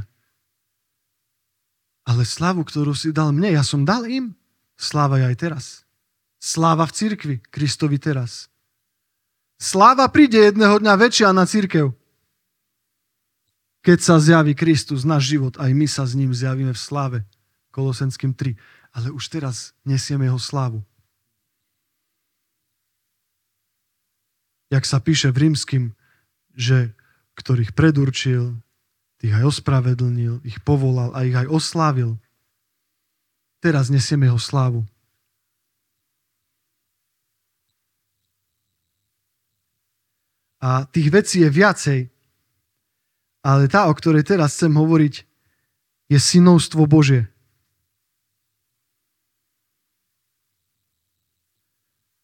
[2.08, 4.32] Ale slávu, ktorú si dal mne, ja som dal im.
[4.80, 5.64] Sláva aj teraz.
[6.40, 8.48] Sláva v cirkvi, Kristovi teraz.
[9.58, 11.92] Sláva príde jedného dňa väčšia na církev.
[13.82, 17.18] Keď sa zjaví Kristus, náš život, aj my sa s ním zjavíme v sláve.
[17.74, 18.54] Kolosenským 3.
[18.94, 20.80] Ale už teraz nesieme jeho slávu.
[24.68, 25.97] Jak sa píše v rímským,
[26.58, 26.90] že
[27.38, 28.58] ktorých predurčil,
[29.22, 32.18] tých aj ospravedlnil, ich povolal a ich aj oslávil.
[33.62, 34.82] Teraz nesieme jeho slávu.
[40.58, 42.00] A tých vecí je viacej,
[43.46, 45.22] ale tá, o ktorej teraz chcem hovoriť,
[46.10, 47.30] je synovstvo Božie.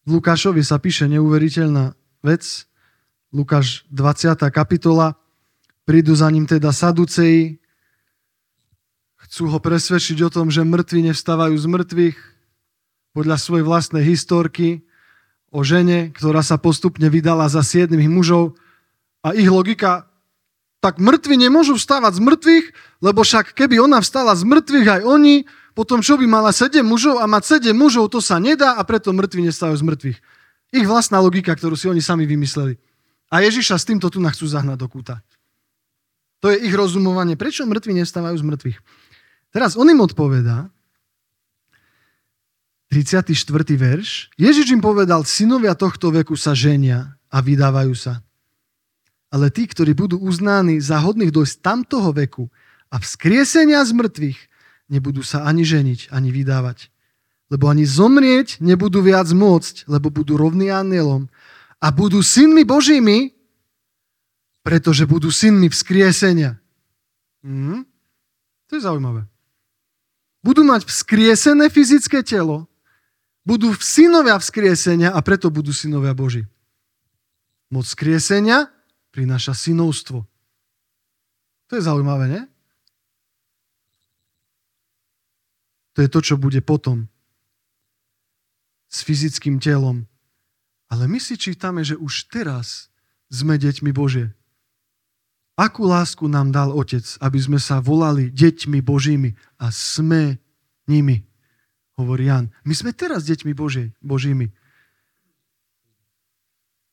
[0.03, 2.67] V Lukášovi sa píše neuveriteľná vec,
[3.35, 4.47] Lukáš 20.
[4.47, 5.19] kapitola.
[5.83, 7.59] Prídu za ním teda saduceji,
[9.27, 12.17] chcú ho presvedčiť o tom, že mŕtvi nevstávajú z mŕtvych
[13.11, 14.87] podľa svojej vlastnej historky
[15.51, 18.55] o žene, ktorá sa postupne vydala za siedmých mužov
[19.19, 20.07] a ich logika,
[20.79, 22.65] tak mŕtvi nemôžu vstávať z mŕtvych,
[23.03, 25.43] lebo však keby ona vstala z mŕtvych aj oni,
[25.75, 29.11] potom čo by mala sedem mužov a mať sedem mužov, to sa nedá a preto
[29.11, 30.19] mŕtvi nestávajú z mŕtvych.
[30.71, 32.94] Ich vlastná logika, ktorú si oni sami vymysleli.
[33.33, 35.21] A Ježiša s týmto tu chcú zahnať do kúta.
[36.43, 37.33] To je ich rozumovanie.
[37.33, 38.77] Prečo mŕtvi nestávajú z mŕtvych?
[39.49, 40.69] Teraz on im odpovedá,
[42.95, 43.33] 34.
[43.75, 48.21] verš, Ježiš im povedal, synovia tohto veku sa ženia a vydávajú sa.
[49.33, 52.47] Ale tí, ktorí budú uznáni za hodných dojsť tamtoho veku
[52.87, 54.39] a vzkriesenia z mŕtvych,
[54.87, 56.87] nebudú sa ani ženiť, ani vydávať.
[57.51, 61.27] Lebo ani zomrieť nebudú viac môcť, lebo budú rovní anielom
[61.85, 63.29] a budú synmi Božími,
[64.65, 66.57] pretože budú synmi vzkriesenia.
[67.45, 67.85] Mm,
[68.65, 69.29] to je zaujímavé.
[70.41, 72.65] Budú mať vzkriesené fyzické telo,
[73.45, 76.49] budú synovia vzkriesenia a preto budú synovia Boží.
[77.69, 78.73] Moc vzkriesenia
[79.13, 80.25] prináša synovstvo.
[81.69, 82.43] To je zaujímavé, nie?
[85.93, 87.05] To je to, čo bude potom
[88.89, 90.09] s fyzickým telom.
[90.89, 92.93] Ale my si čítame, že už teraz
[93.33, 94.31] sme deťmi Božie.
[95.55, 100.35] Akú lásku nám dal Otec, aby sme sa volali deťmi Božími a sme
[100.83, 101.23] nimi,
[101.95, 102.51] hovorí Jan.
[102.67, 104.51] My sme teraz deťmi Božie, Božími.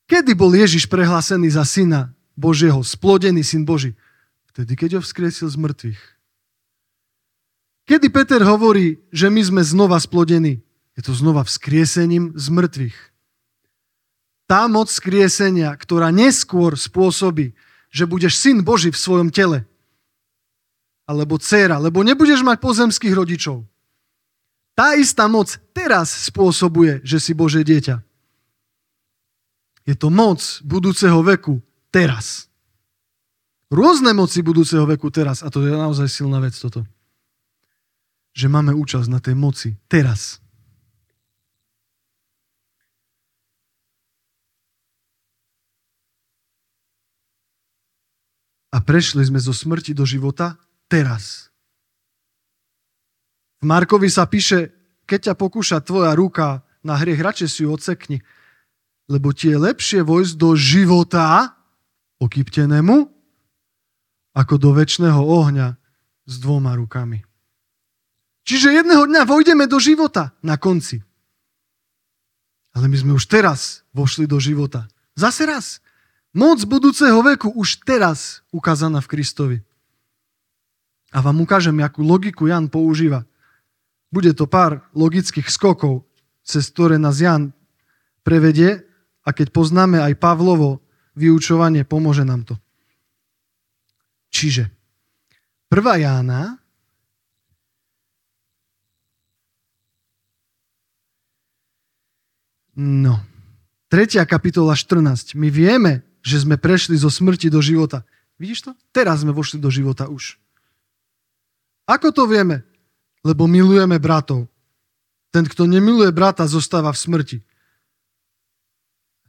[0.06, 3.98] Kedy bol Ježiš prehlásený za syna Božieho, splodený syn Boží?
[4.52, 6.00] Vtedy, keď ho vzkriesil z mŕtvych.
[7.82, 10.62] Kedy Peter hovorí, že my sme znova splodení?
[10.94, 12.98] Je to znova vzkriesením z mŕtvych.
[14.52, 17.56] Tá moc skriesenia, ktorá neskôr spôsobí,
[17.88, 19.64] že budeš syn Boží v svojom tele,
[21.08, 23.64] alebo dcera, lebo nebudeš mať pozemských rodičov.
[24.76, 28.04] Tá istá moc teraz spôsobuje, že si Bože dieťa.
[29.88, 32.52] Je to moc budúceho veku teraz.
[33.72, 35.40] Rôzne moci budúceho veku teraz.
[35.40, 36.84] A to je naozaj silná vec toto.
[38.36, 40.41] Že máme účasť na tej moci teraz.
[48.72, 50.56] A prešli sme zo smrti do života
[50.88, 51.52] teraz.
[53.60, 54.72] V Markovi sa píše,
[55.06, 58.18] keď ťa pokúša tvoja ruka na hriech, radšej si ju odsekni,
[59.06, 61.54] lebo ti je lepšie vojsť do života
[62.18, 62.96] okyptenému,
[64.32, 65.76] ako do väčšného ohňa
[66.24, 67.20] s dvoma rukami.
[68.42, 70.98] Čiže jedného dňa vojdeme do života na konci.
[72.72, 74.88] Ale my sme už teraz vošli do života.
[75.14, 75.78] Zase raz.
[76.32, 79.58] Moc budúceho veku už teraz ukázaná v Kristovi.
[81.12, 83.28] A vám ukážem, akú logiku Jan používa.
[84.08, 86.08] Bude to pár logických skokov,
[86.40, 87.52] cez ktoré nás Jan
[88.24, 88.80] prevedie
[89.20, 90.80] a keď poznáme aj Pavlovo
[91.12, 92.56] vyučovanie, pomôže nám to.
[94.32, 94.72] Čiže
[95.68, 96.04] 1.
[96.04, 96.56] Jána
[102.72, 103.20] No,
[103.92, 104.24] 3.
[104.24, 105.36] kapitola 14.
[105.36, 108.06] My vieme, že sme prešli zo smrti do života.
[108.38, 108.70] Vidíš to?
[108.94, 110.38] Teraz sme vošli do života už.
[111.86, 112.62] Ako to vieme?
[113.26, 114.46] Lebo milujeme bratov.
[115.34, 117.38] Ten, kto nemiluje brata, zostáva v smrti.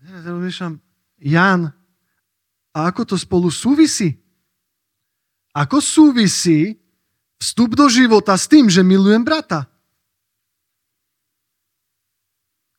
[0.03, 0.83] Ja rozmýšľam,
[1.23, 1.71] Jan,
[2.73, 4.19] a ako to spolu súvisí?
[5.53, 6.75] Ako súvisí
[7.39, 9.69] vstup do života s tým, že milujem brata?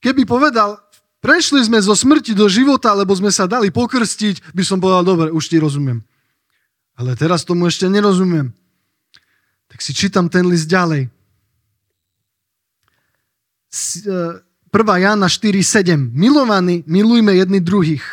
[0.05, 0.84] Keby povedal,
[1.25, 5.33] prešli sme zo smrti do života, lebo sme sa dali pokrstiť, by som povedal, dobre,
[5.33, 6.05] už ti rozumiem.
[7.01, 8.53] Ale teraz tomu ešte nerozumiem.
[9.73, 11.09] Tak si čítam ten list ďalej.
[13.73, 14.71] 1.
[14.71, 16.13] E, Jana 4.7.
[16.13, 18.05] Milovaní, milujme jedni druhých,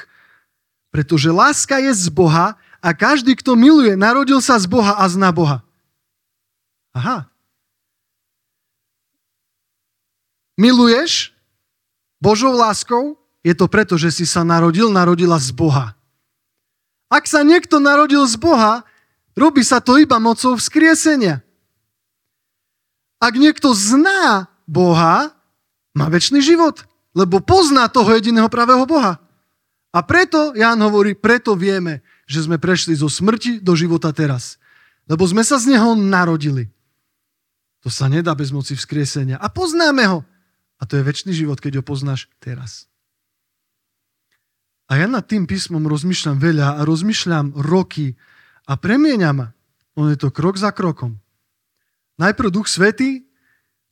[0.90, 5.30] pretože láska je z Boha a každý, kto miluje, narodil sa z Boha a zná
[5.30, 5.62] Boha.
[6.96, 7.30] Aha.
[10.58, 11.31] Miluješ
[12.22, 13.18] Božou láskou?
[13.42, 15.98] Je to preto, že si sa narodil, narodila z Boha.
[17.10, 18.86] Ak sa niekto narodil z Boha,
[19.34, 21.42] robí sa to iba mocou vzkriesenia.
[23.18, 25.34] Ak niekto zná Boha,
[25.98, 29.20] má väčší život, lebo pozná toho jediného pravého Boha.
[29.92, 34.56] A preto, Ján hovorí, preto vieme, že sme prešli zo smrti do života teraz.
[35.04, 36.72] Lebo sme sa z neho narodili.
[37.84, 39.36] To sa nedá bez moci vzkriesenia.
[39.36, 40.24] A poznáme ho.
[40.82, 42.90] A to je väčší život, keď ho poznáš teraz.
[44.90, 48.18] A ja nad tým písmom rozmýšľam veľa a rozmýšľam roky
[48.68, 49.48] a premieňam ma.
[49.96, 51.22] On je to krok za krokom.
[52.20, 53.24] Najprv Duch Svetý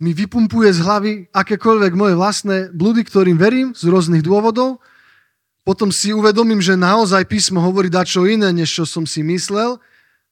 [0.01, 4.83] mi vypumpuje z hlavy akékoľvek moje vlastné blúdy, ktorým verím z rôznych dôvodov
[5.69, 9.77] potom si uvedomím, že naozaj písmo hovorí dačo iné, než čo som si myslel.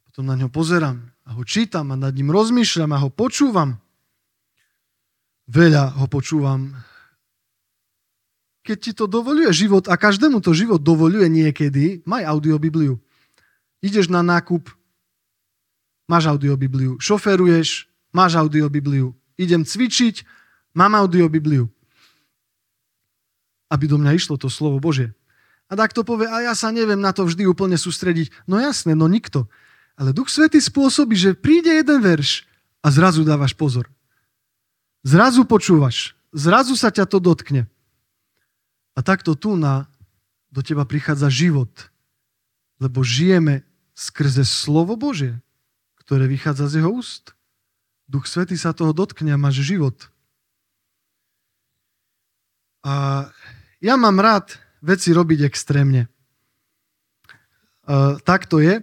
[0.09, 3.77] Potom na ňo pozerám a ho čítam a nad ním rozmýšľam a ho počúvam.
[5.47, 6.75] Veľa ho počúvam.
[8.67, 12.99] Keď ti to dovoluje život, a každému to život dovoluje niekedy, maj audiobibliu.
[13.79, 14.67] Ideš na nákup,
[16.11, 16.99] máš audiobibliu.
[16.99, 19.15] Šoferuješ, máš audiobibliu.
[19.39, 20.27] Idem cvičiť,
[20.75, 21.71] mám audiobibliu.
[23.71, 25.15] Aby do mňa išlo to slovo Bože.
[25.67, 28.31] A tak to povie, a ja sa neviem na to vždy úplne sústrediť.
[28.47, 29.47] No jasné, no nikto.
[29.95, 32.43] Ale Duch Svety spôsobí, že príde jeden verš
[32.83, 33.87] a zrazu dávaš pozor.
[35.05, 36.17] Zrazu počúvaš.
[36.33, 37.65] Zrazu sa ťa to dotkne.
[38.97, 39.85] A takto tu na,
[40.49, 41.69] do teba prichádza život.
[42.81, 43.65] Lebo žijeme
[43.97, 45.41] skrze slovo Božie,
[46.01, 47.33] ktoré vychádza z jeho úst.
[48.07, 50.07] Duch Svety sa toho dotkne a máš život.
[52.85, 53.27] A
[53.83, 56.07] ja mám rád veci robiť extrémne.
[57.87, 58.79] Uh, tak to je.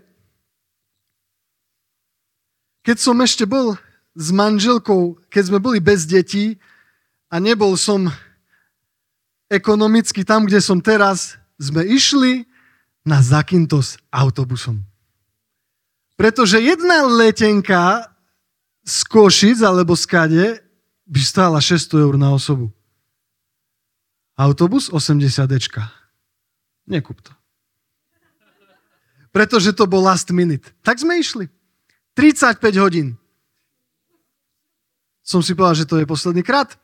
[2.85, 3.81] Keď som ešte bol
[4.15, 6.57] s manželkou, keď sme boli bez detí
[7.27, 8.07] a nebol som
[9.51, 12.47] ekonomicky tam, kde som teraz, sme išli
[13.07, 14.83] na Zakintos autobusom.
[16.15, 18.07] Pretože jedna letenka
[18.87, 20.47] z Košic alebo z Kade
[21.05, 22.71] by stála 600 eur na osobu.
[24.35, 25.91] Autobus 80 dečka.
[26.87, 27.31] Nekúp to.
[29.35, 30.71] Pretože to bol last minute.
[30.87, 31.51] Tak sme išli.
[32.15, 33.19] 35 hodín.
[35.25, 36.77] Som si povedal, že to je posledný krát.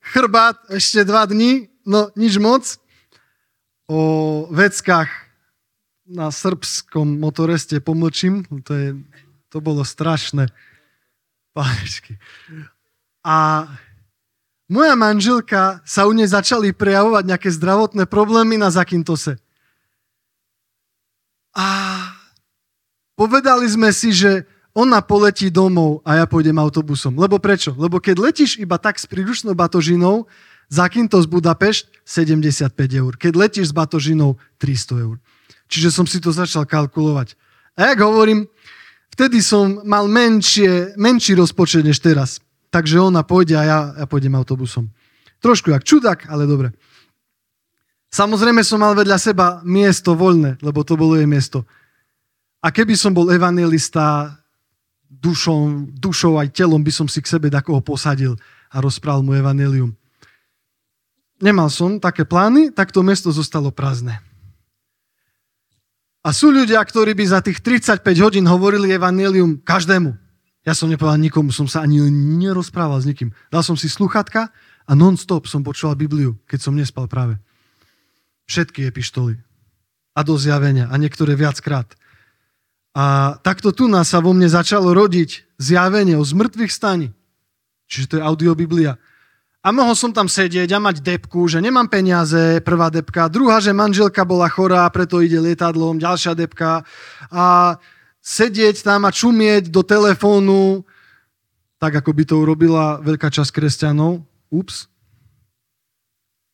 [0.00, 2.64] Chrbát ešte dva dní, no nič moc.
[3.84, 5.12] O veckách
[6.08, 8.48] na srbskom motoreste pomlčím.
[8.64, 8.88] To, je,
[9.52, 10.48] to bolo strašné.
[11.52, 12.16] Pánečky.
[13.20, 13.68] A
[14.70, 19.36] moja manželka sa u nej začali prejavovať nejaké zdravotné problémy na Zakintose.
[21.52, 21.66] A
[23.18, 24.46] povedali sme si, že
[24.80, 27.20] ona poletí domov a ja pôjdem autobusom.
[27.20, 27.76] Lebo prečo?
[27.76, 30.24] Lebo keď letíš iba tak s príručnou batožinou,
[30.70, 33.12] Zakynthos Budapešť 75 eur.
[33.18, 35.16] Keď letíš s batožinou 300 eur.
[35.66, 37.34] Čiže som si to začal kalkulovať.
[37.74, 38.46] A jak hovorím,
[39.12, 42.38] vtedy som mal menšie, menší rozpočet než teraz.
[42.70, 44.86] Takže ona pôjde a ja, ja pôjdem autobusom.
[45.42, 46.70] Trošku jak čudák, ale dobre.
[48.10, 51.66] Samozrejme som mal vedľa seba miesto voľné, lebo to bolo jej miesto.
[52.62, 54.34] A keby som bol evangelista,
[55.10, 58.38] dušou, dušou aj telom by som si k sebe takoho posadil
[58.70, 59.90] a rozprával mu evanelium.
[61.42, 64.22] Nemal som také plány, tak to mesto zostalo prázdne.
[66.20, 70.12] A sú ľudia, ktorí by za tých 35 hodín hovorili evanelium každému.
[70.60, 73.32] Ja som nepovedal nikomu, som sa ani nerozprával s nikým.
[73.48, 74.52] Dal som si sluchatka
[74.84, 77.40] a non-stop som počúval Bibliu, keď som nespal práve.
[78.44, 79.40] Všetky epištoly.
[80.12, 80.92] A do zjavenia.
[80.92, 81.88] A niektoré viackrát.
[82.90, 87.14] A takto tu nás sa vo mne začalo rodiť zjavenie o zmrtvých staní.
[87.86, 88.98] Čiže to je audiobiblia.
[89.60, 93.28] A mohol som tam sedieť a mať depku, že nemám peniaze, prvá depka.
[93.28, 96.80] Druhá, že manželka bola chorá, preto ide lietadlom, ďalšia depka.
[97.28, 97.76] A
[98.24, 100.80] sedieť tam a čumieť do telefónu,
[101.76, 104.24] tak ako by to urobila veľká časť kresťanov.
[104.48, 104.88] Ups.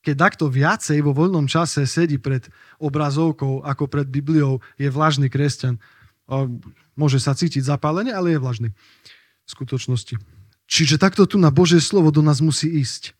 [0.02, 2.46] Keď takto viacej vo voľnom čase sedí pred
[2.82, 5.78] obrazovkou ako pred Bibliou, je vlažný kresťan.
[6.98, 8.68] Môže sa cítiť zapálenie, ale je vlažný
[9.46, 10.18] v skutočnosti.
[10.66, 13.14] Čiže takto tu na Božie slovo do nás musí ísť.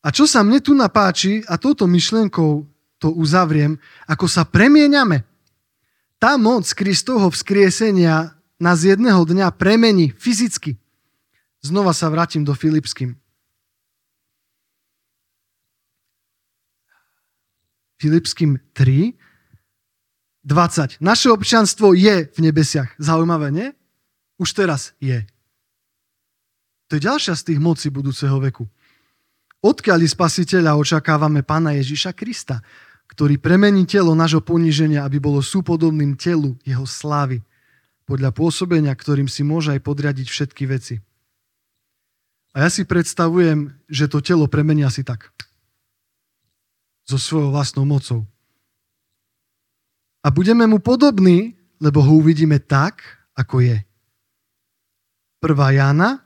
[0.00, 2.64] A čo sa mne tu napáči, a touto myšlienkou
[2.96, 3.76] to uzavriem,
[4.08, 5.28] ako sa premieňame.
[6.16, 10.80] Tá moc Kristovho vzkriesenia nás jedného dňa premení fyzicky.
[11.60, 13.16] Znova sa vrátim do Filipským.
[18.00, 19.19] Filipským 3,
[20.44, 21.04] 20.
[21.04, 22.96] Naše občanstvo je v nebesiach.
[22.96, 23.68] Zaujímavé, nie?
[24.40, 25.28] Už teraz je.
[26.88, 28.64] To je ďalšia z tých moci budúceho veku.
[29.60, 32.64] Odkiaľ spasiteľa očakávame pána Ježiša Krista,
[33.12, 37.44] ktorý premení telo nášho poníženia, aby bolo súpodobným telu jeho slávy,
[38.08, 40.98] podľa pôsobenia, ktorým si môže aj podriadiť všetky veci.
[42.56, 45.30] A ja si predstavujem, že to telo premenia si tak.
[47.06, 48.26] So svojou vlastnou mocou
[50.20, 53.00] a budeme mu podobní, lebo ho uvidíme tak,
[53.32, 53.78] ako je.
[55.40, 55.76] 1.
[55.80, 56.20] Jána,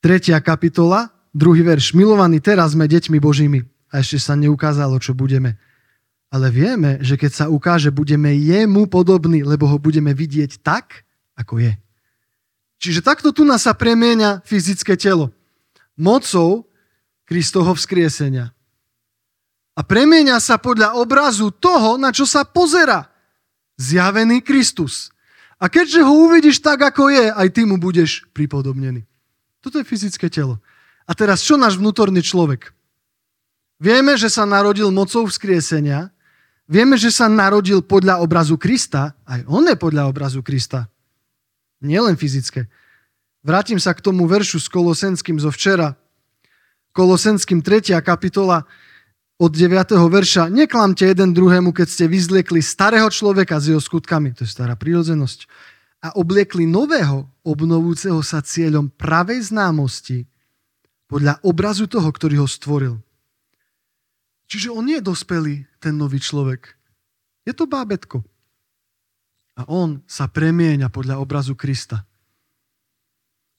[0.00, 0.38] 3.
[0.40, 1.92] kapitola, druhý verš.
[1.92, 3.60] Milovaní, teraz sme deťmi Božími
[3.90, 5.58] a ešte sa neukázalo, čo budeme.
[6.30, 11.02] Ale vieme, že keď sa ukáže, budeme jemu podobní, lebo ho budeme vidieť tak,
[11.34, 11.74] ako je.
[12.80, 15.34] Čiže takto tu nás sa premieňa fyzické telo.
[15.98, 16.70] Mocou
[17.26, 18.54] Kristovho vzkriesenia
[19.80, 23.08] a premieňa sa podľa obrazu toho, na čo sa pozera.
[23.80, 25.08] Zjavený Kristus.
[25.56, 29.08] A keďže ho uvidíš tak, ako je, aj ty mu budeš pripodobnený.
[29.64, 30.60] Toto je fyzické telo.
[31.08, 32.76] A teraz, čo náš vnútorný človek?
[33.80, 36.12] Vieme, že sa narodil mocou vzkriesenia,
[36.68, 40.92] vieme, že sa narodil podľa obrazu Krista, aj on je podľa obrazu Krista.
[41.80, 42.68] Nielen fyzické.
[43.40, 45.96] Vrátim sa k tomu veršu s Kolosenským zo včera.
[46.92, 47.96] Kolosenským 3.
[48.04, 48.68] kapitola
[49.40, 49.96] od 9.
[49.96, 54.76] verša, neklamte jeden druhému, keď ste vyzliekli starého človeka s jeho skutkami, to je stará
[54.76, 55.48] prírodzenosť,
[56.04, 60.28] a obliekli nového, obnovúceho sa cieľom pravej známosti
[61.08, 63.00] podľa obrazu toho, ktorý ho stvoril.
[64.48, 66.76] Čiže on nie je dospelý, ten nový človek.
[67.48, 68.20] Je to bábetko.
[69.56, 72.04] A on sa premieňa podľa obrazu Krista.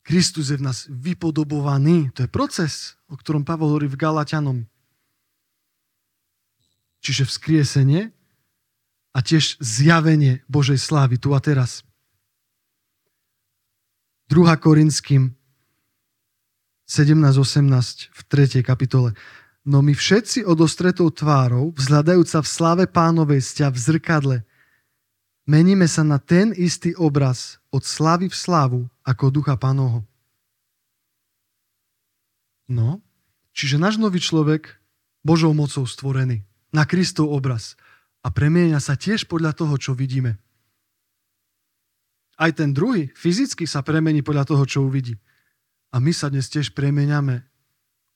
[0.02, 2.10] Kristus je v nás vypodobovaný.
[2.18, 4.71] To je proces, o ktorom Pavol hovorí v Galatianom.
[7.02, 8.14] Čiže vzkriesenie
[9.12, 11.84] a tiež zjavenie Božej slávy tu a teraz.
[14.32, 14.48] 2.
[14.56, 15.36] Korinským
[16.88, 18.22] 17.18 v
[18.64, 18.64] 3.
[18.64, 19.12] kapitole.
[19.68, 24.38] No my všetci od ostretou tvárou, vzhľadajúca v slave pánovej sťa v zrkadle,
[25.46, 30.08] meníme sa na ten istý obraz od slavy v slavu ako ducha pánovho.
[32.72, 33.04] No,
[33.52, 34.80] čiže náš nový človek
[35.28, 37.76] Božou mocou stvorený, na Kristov obraz
[38.24, 40.40] a premieňa sa tiež podľa toho, čo vidíme.
[42.42, 45.20] Aj ten druhý fyzicky sa premení podľa toho, čo uvidí.
[45.92, 47.46] A my sa dnes tiež premeniame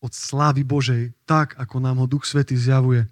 [0.01, 3.05] od slávy Božej, tak, ako nám ho Duch Svetý zjavuje.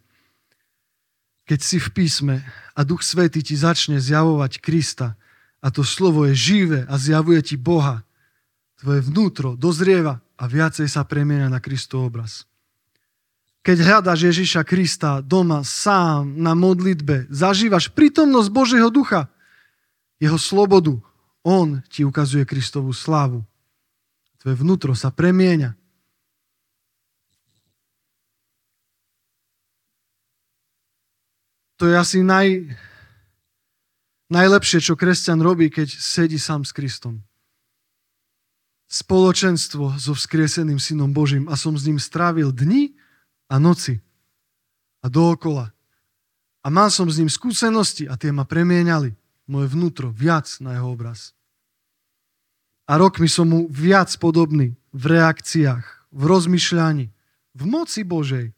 [1.43, 2.35] Keď si v písme
[2.71, 5.19] a Duch Svetý ti začne zjavovať Krista
[5.59, 8.07] a to slovo je živé a zjavuje ti Boha,
[8.79, 12.47] tvoje vnútro dozrieva a viacej sa premienia na Kristov obraz.
[13.63, 19.31] Keď hľadaš Ježiša Krista doma sám na modlitbe, zažívaš prítomnosť Božieho ducha,
[20.19, 20.99] jeho slobodu.
[21.47, 23.47] On ti ukazuje Kristovú slávu.
[24.43, 25.79] Tvoje vnútro sa premieňa.
[31.79, 32.67] To je asi naj,
[34.27, 37.23] najlepšie, čo kresťan robí, keď sedí sám s Kristom
[38.93, 42.93] spoločenstvo so vzkrieseným Synom Božím a som s ním strávil dni
[43.53, 44.01] a noci
[45.05, 45.69] a dookola.
[46.65, 49.13] A mal som s ním skúsenosti a tie ma premieniali
[49.45, 51.37] moje vnútro viac na jeho obraz.
[52.89, 57.05] A rokmi som mu viac podobný v reakciách, v rozmýšľaní,
[57.53, 58.55] v moci Božej,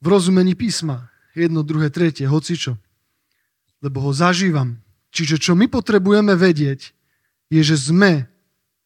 [0.00, 2.78] v rozumení písma, jedno, druhé, tretie, hocičo.
[3.80, 4.80] Lebo ho zažívam.
[5.10, 6.92] Čiže čo my potrebujeme vedieť,
[7.48, 8.28] je, že sme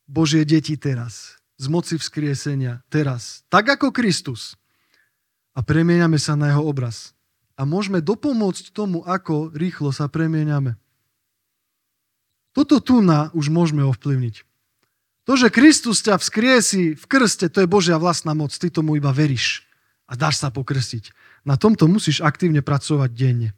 [0.07, 1.40] Božie deti teraz.
[1.61, 3.45] Z moci vzkriesenia teraz.
[3.53, 4.57] Tak ako Kristus.
[5.53, 7.13] A premieňame sa na jeho obraz.
[7.61, 10.81] A môžeme dopomôcť tomu, ako rýchlo sa premieňame.
[12.57, 14.49] Toto tu na už môžeme ovplyvniť.
[15.29, 18.51] To, že Kristus ťa vzkriesi v krste, to je Božia vlastná moc.
[18.57, 19.69] Ty tomu iba veríš
[20.11, 21.13] a dáš sa pokrstiť.
[21.47, 23.55] Na tomto musíš aktívne pracovať denne.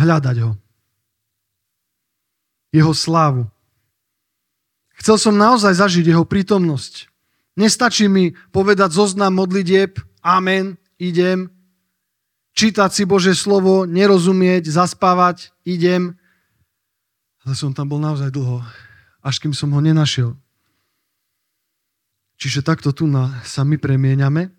[0.00, 0.56] Hľadať ho.
[2.72, 3.44] Jeho slávu.
[5.02, 7.10] Chcel som naozaj zažiť jeho prítomnosť.
[7.58, 11.50] Nestačí mi povedať zoznam modlitieb, amen, idem.
[12.54, 16.14] Čítať si Bože slovo, nerozumieť, zaspávať, idem.
[17.42, 18.62] Ale som tam bol naozaj dlho,
[19.26, 20.38] až kým som ho nenašiel.
[22.38, 24.54] Čiže takto tu na, sa my premieňame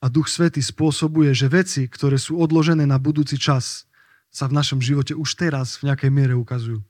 [0.00, 3.84] a Duch Svety spôsobuje, že veci, ktoré sú odložené na budúci čas,
[4.32, 6.80] sa v našom živote už teraz v nejakej miere ukazujú.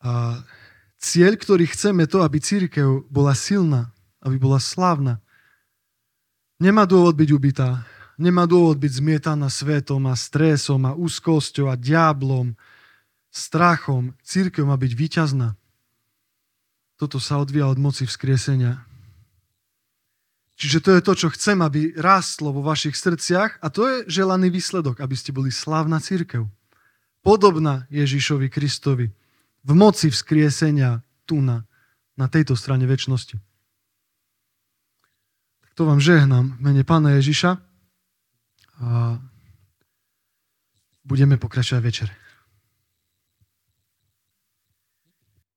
[0.00, 0.40] A
[0.96, 3.92] cieľ, ktorý chceme, to, aby církev bola silná,
[4.24, 5.20] aby bola slávna.
[6.60, 7.84] Nemá dôvod byť ubitá.
[8.20, 12.52] Nemá dôvod byť zmietaná svetom a stresom a úzkosťou a diablom,
[13.32, 14.12] strachom.
[14.20, 15.56] Církev má byť výťazná.
[17.00, 18.84] Toto sa odvíja od moci vzkriesenia.
[20.60, 24.52] Čiže to je to, čo chcem, aby rástlo vo vašich srdciach a to je želaný
[24.52, 26.44] výsledok, aby ste boli slávna církev.
[27.24, 29.08] Podobná Ježišovi Kristovi
[29.64, 31.68] v moci vzkriesenia tu na,
[32.16, 33.36] na tejto strane väčšnosti.
[35.60, 37.50] Tak to vám žehnám v mene Pána Ježiša
[38.80, 39.20] a
[41.04, 42.08] budeme pokračovať večer.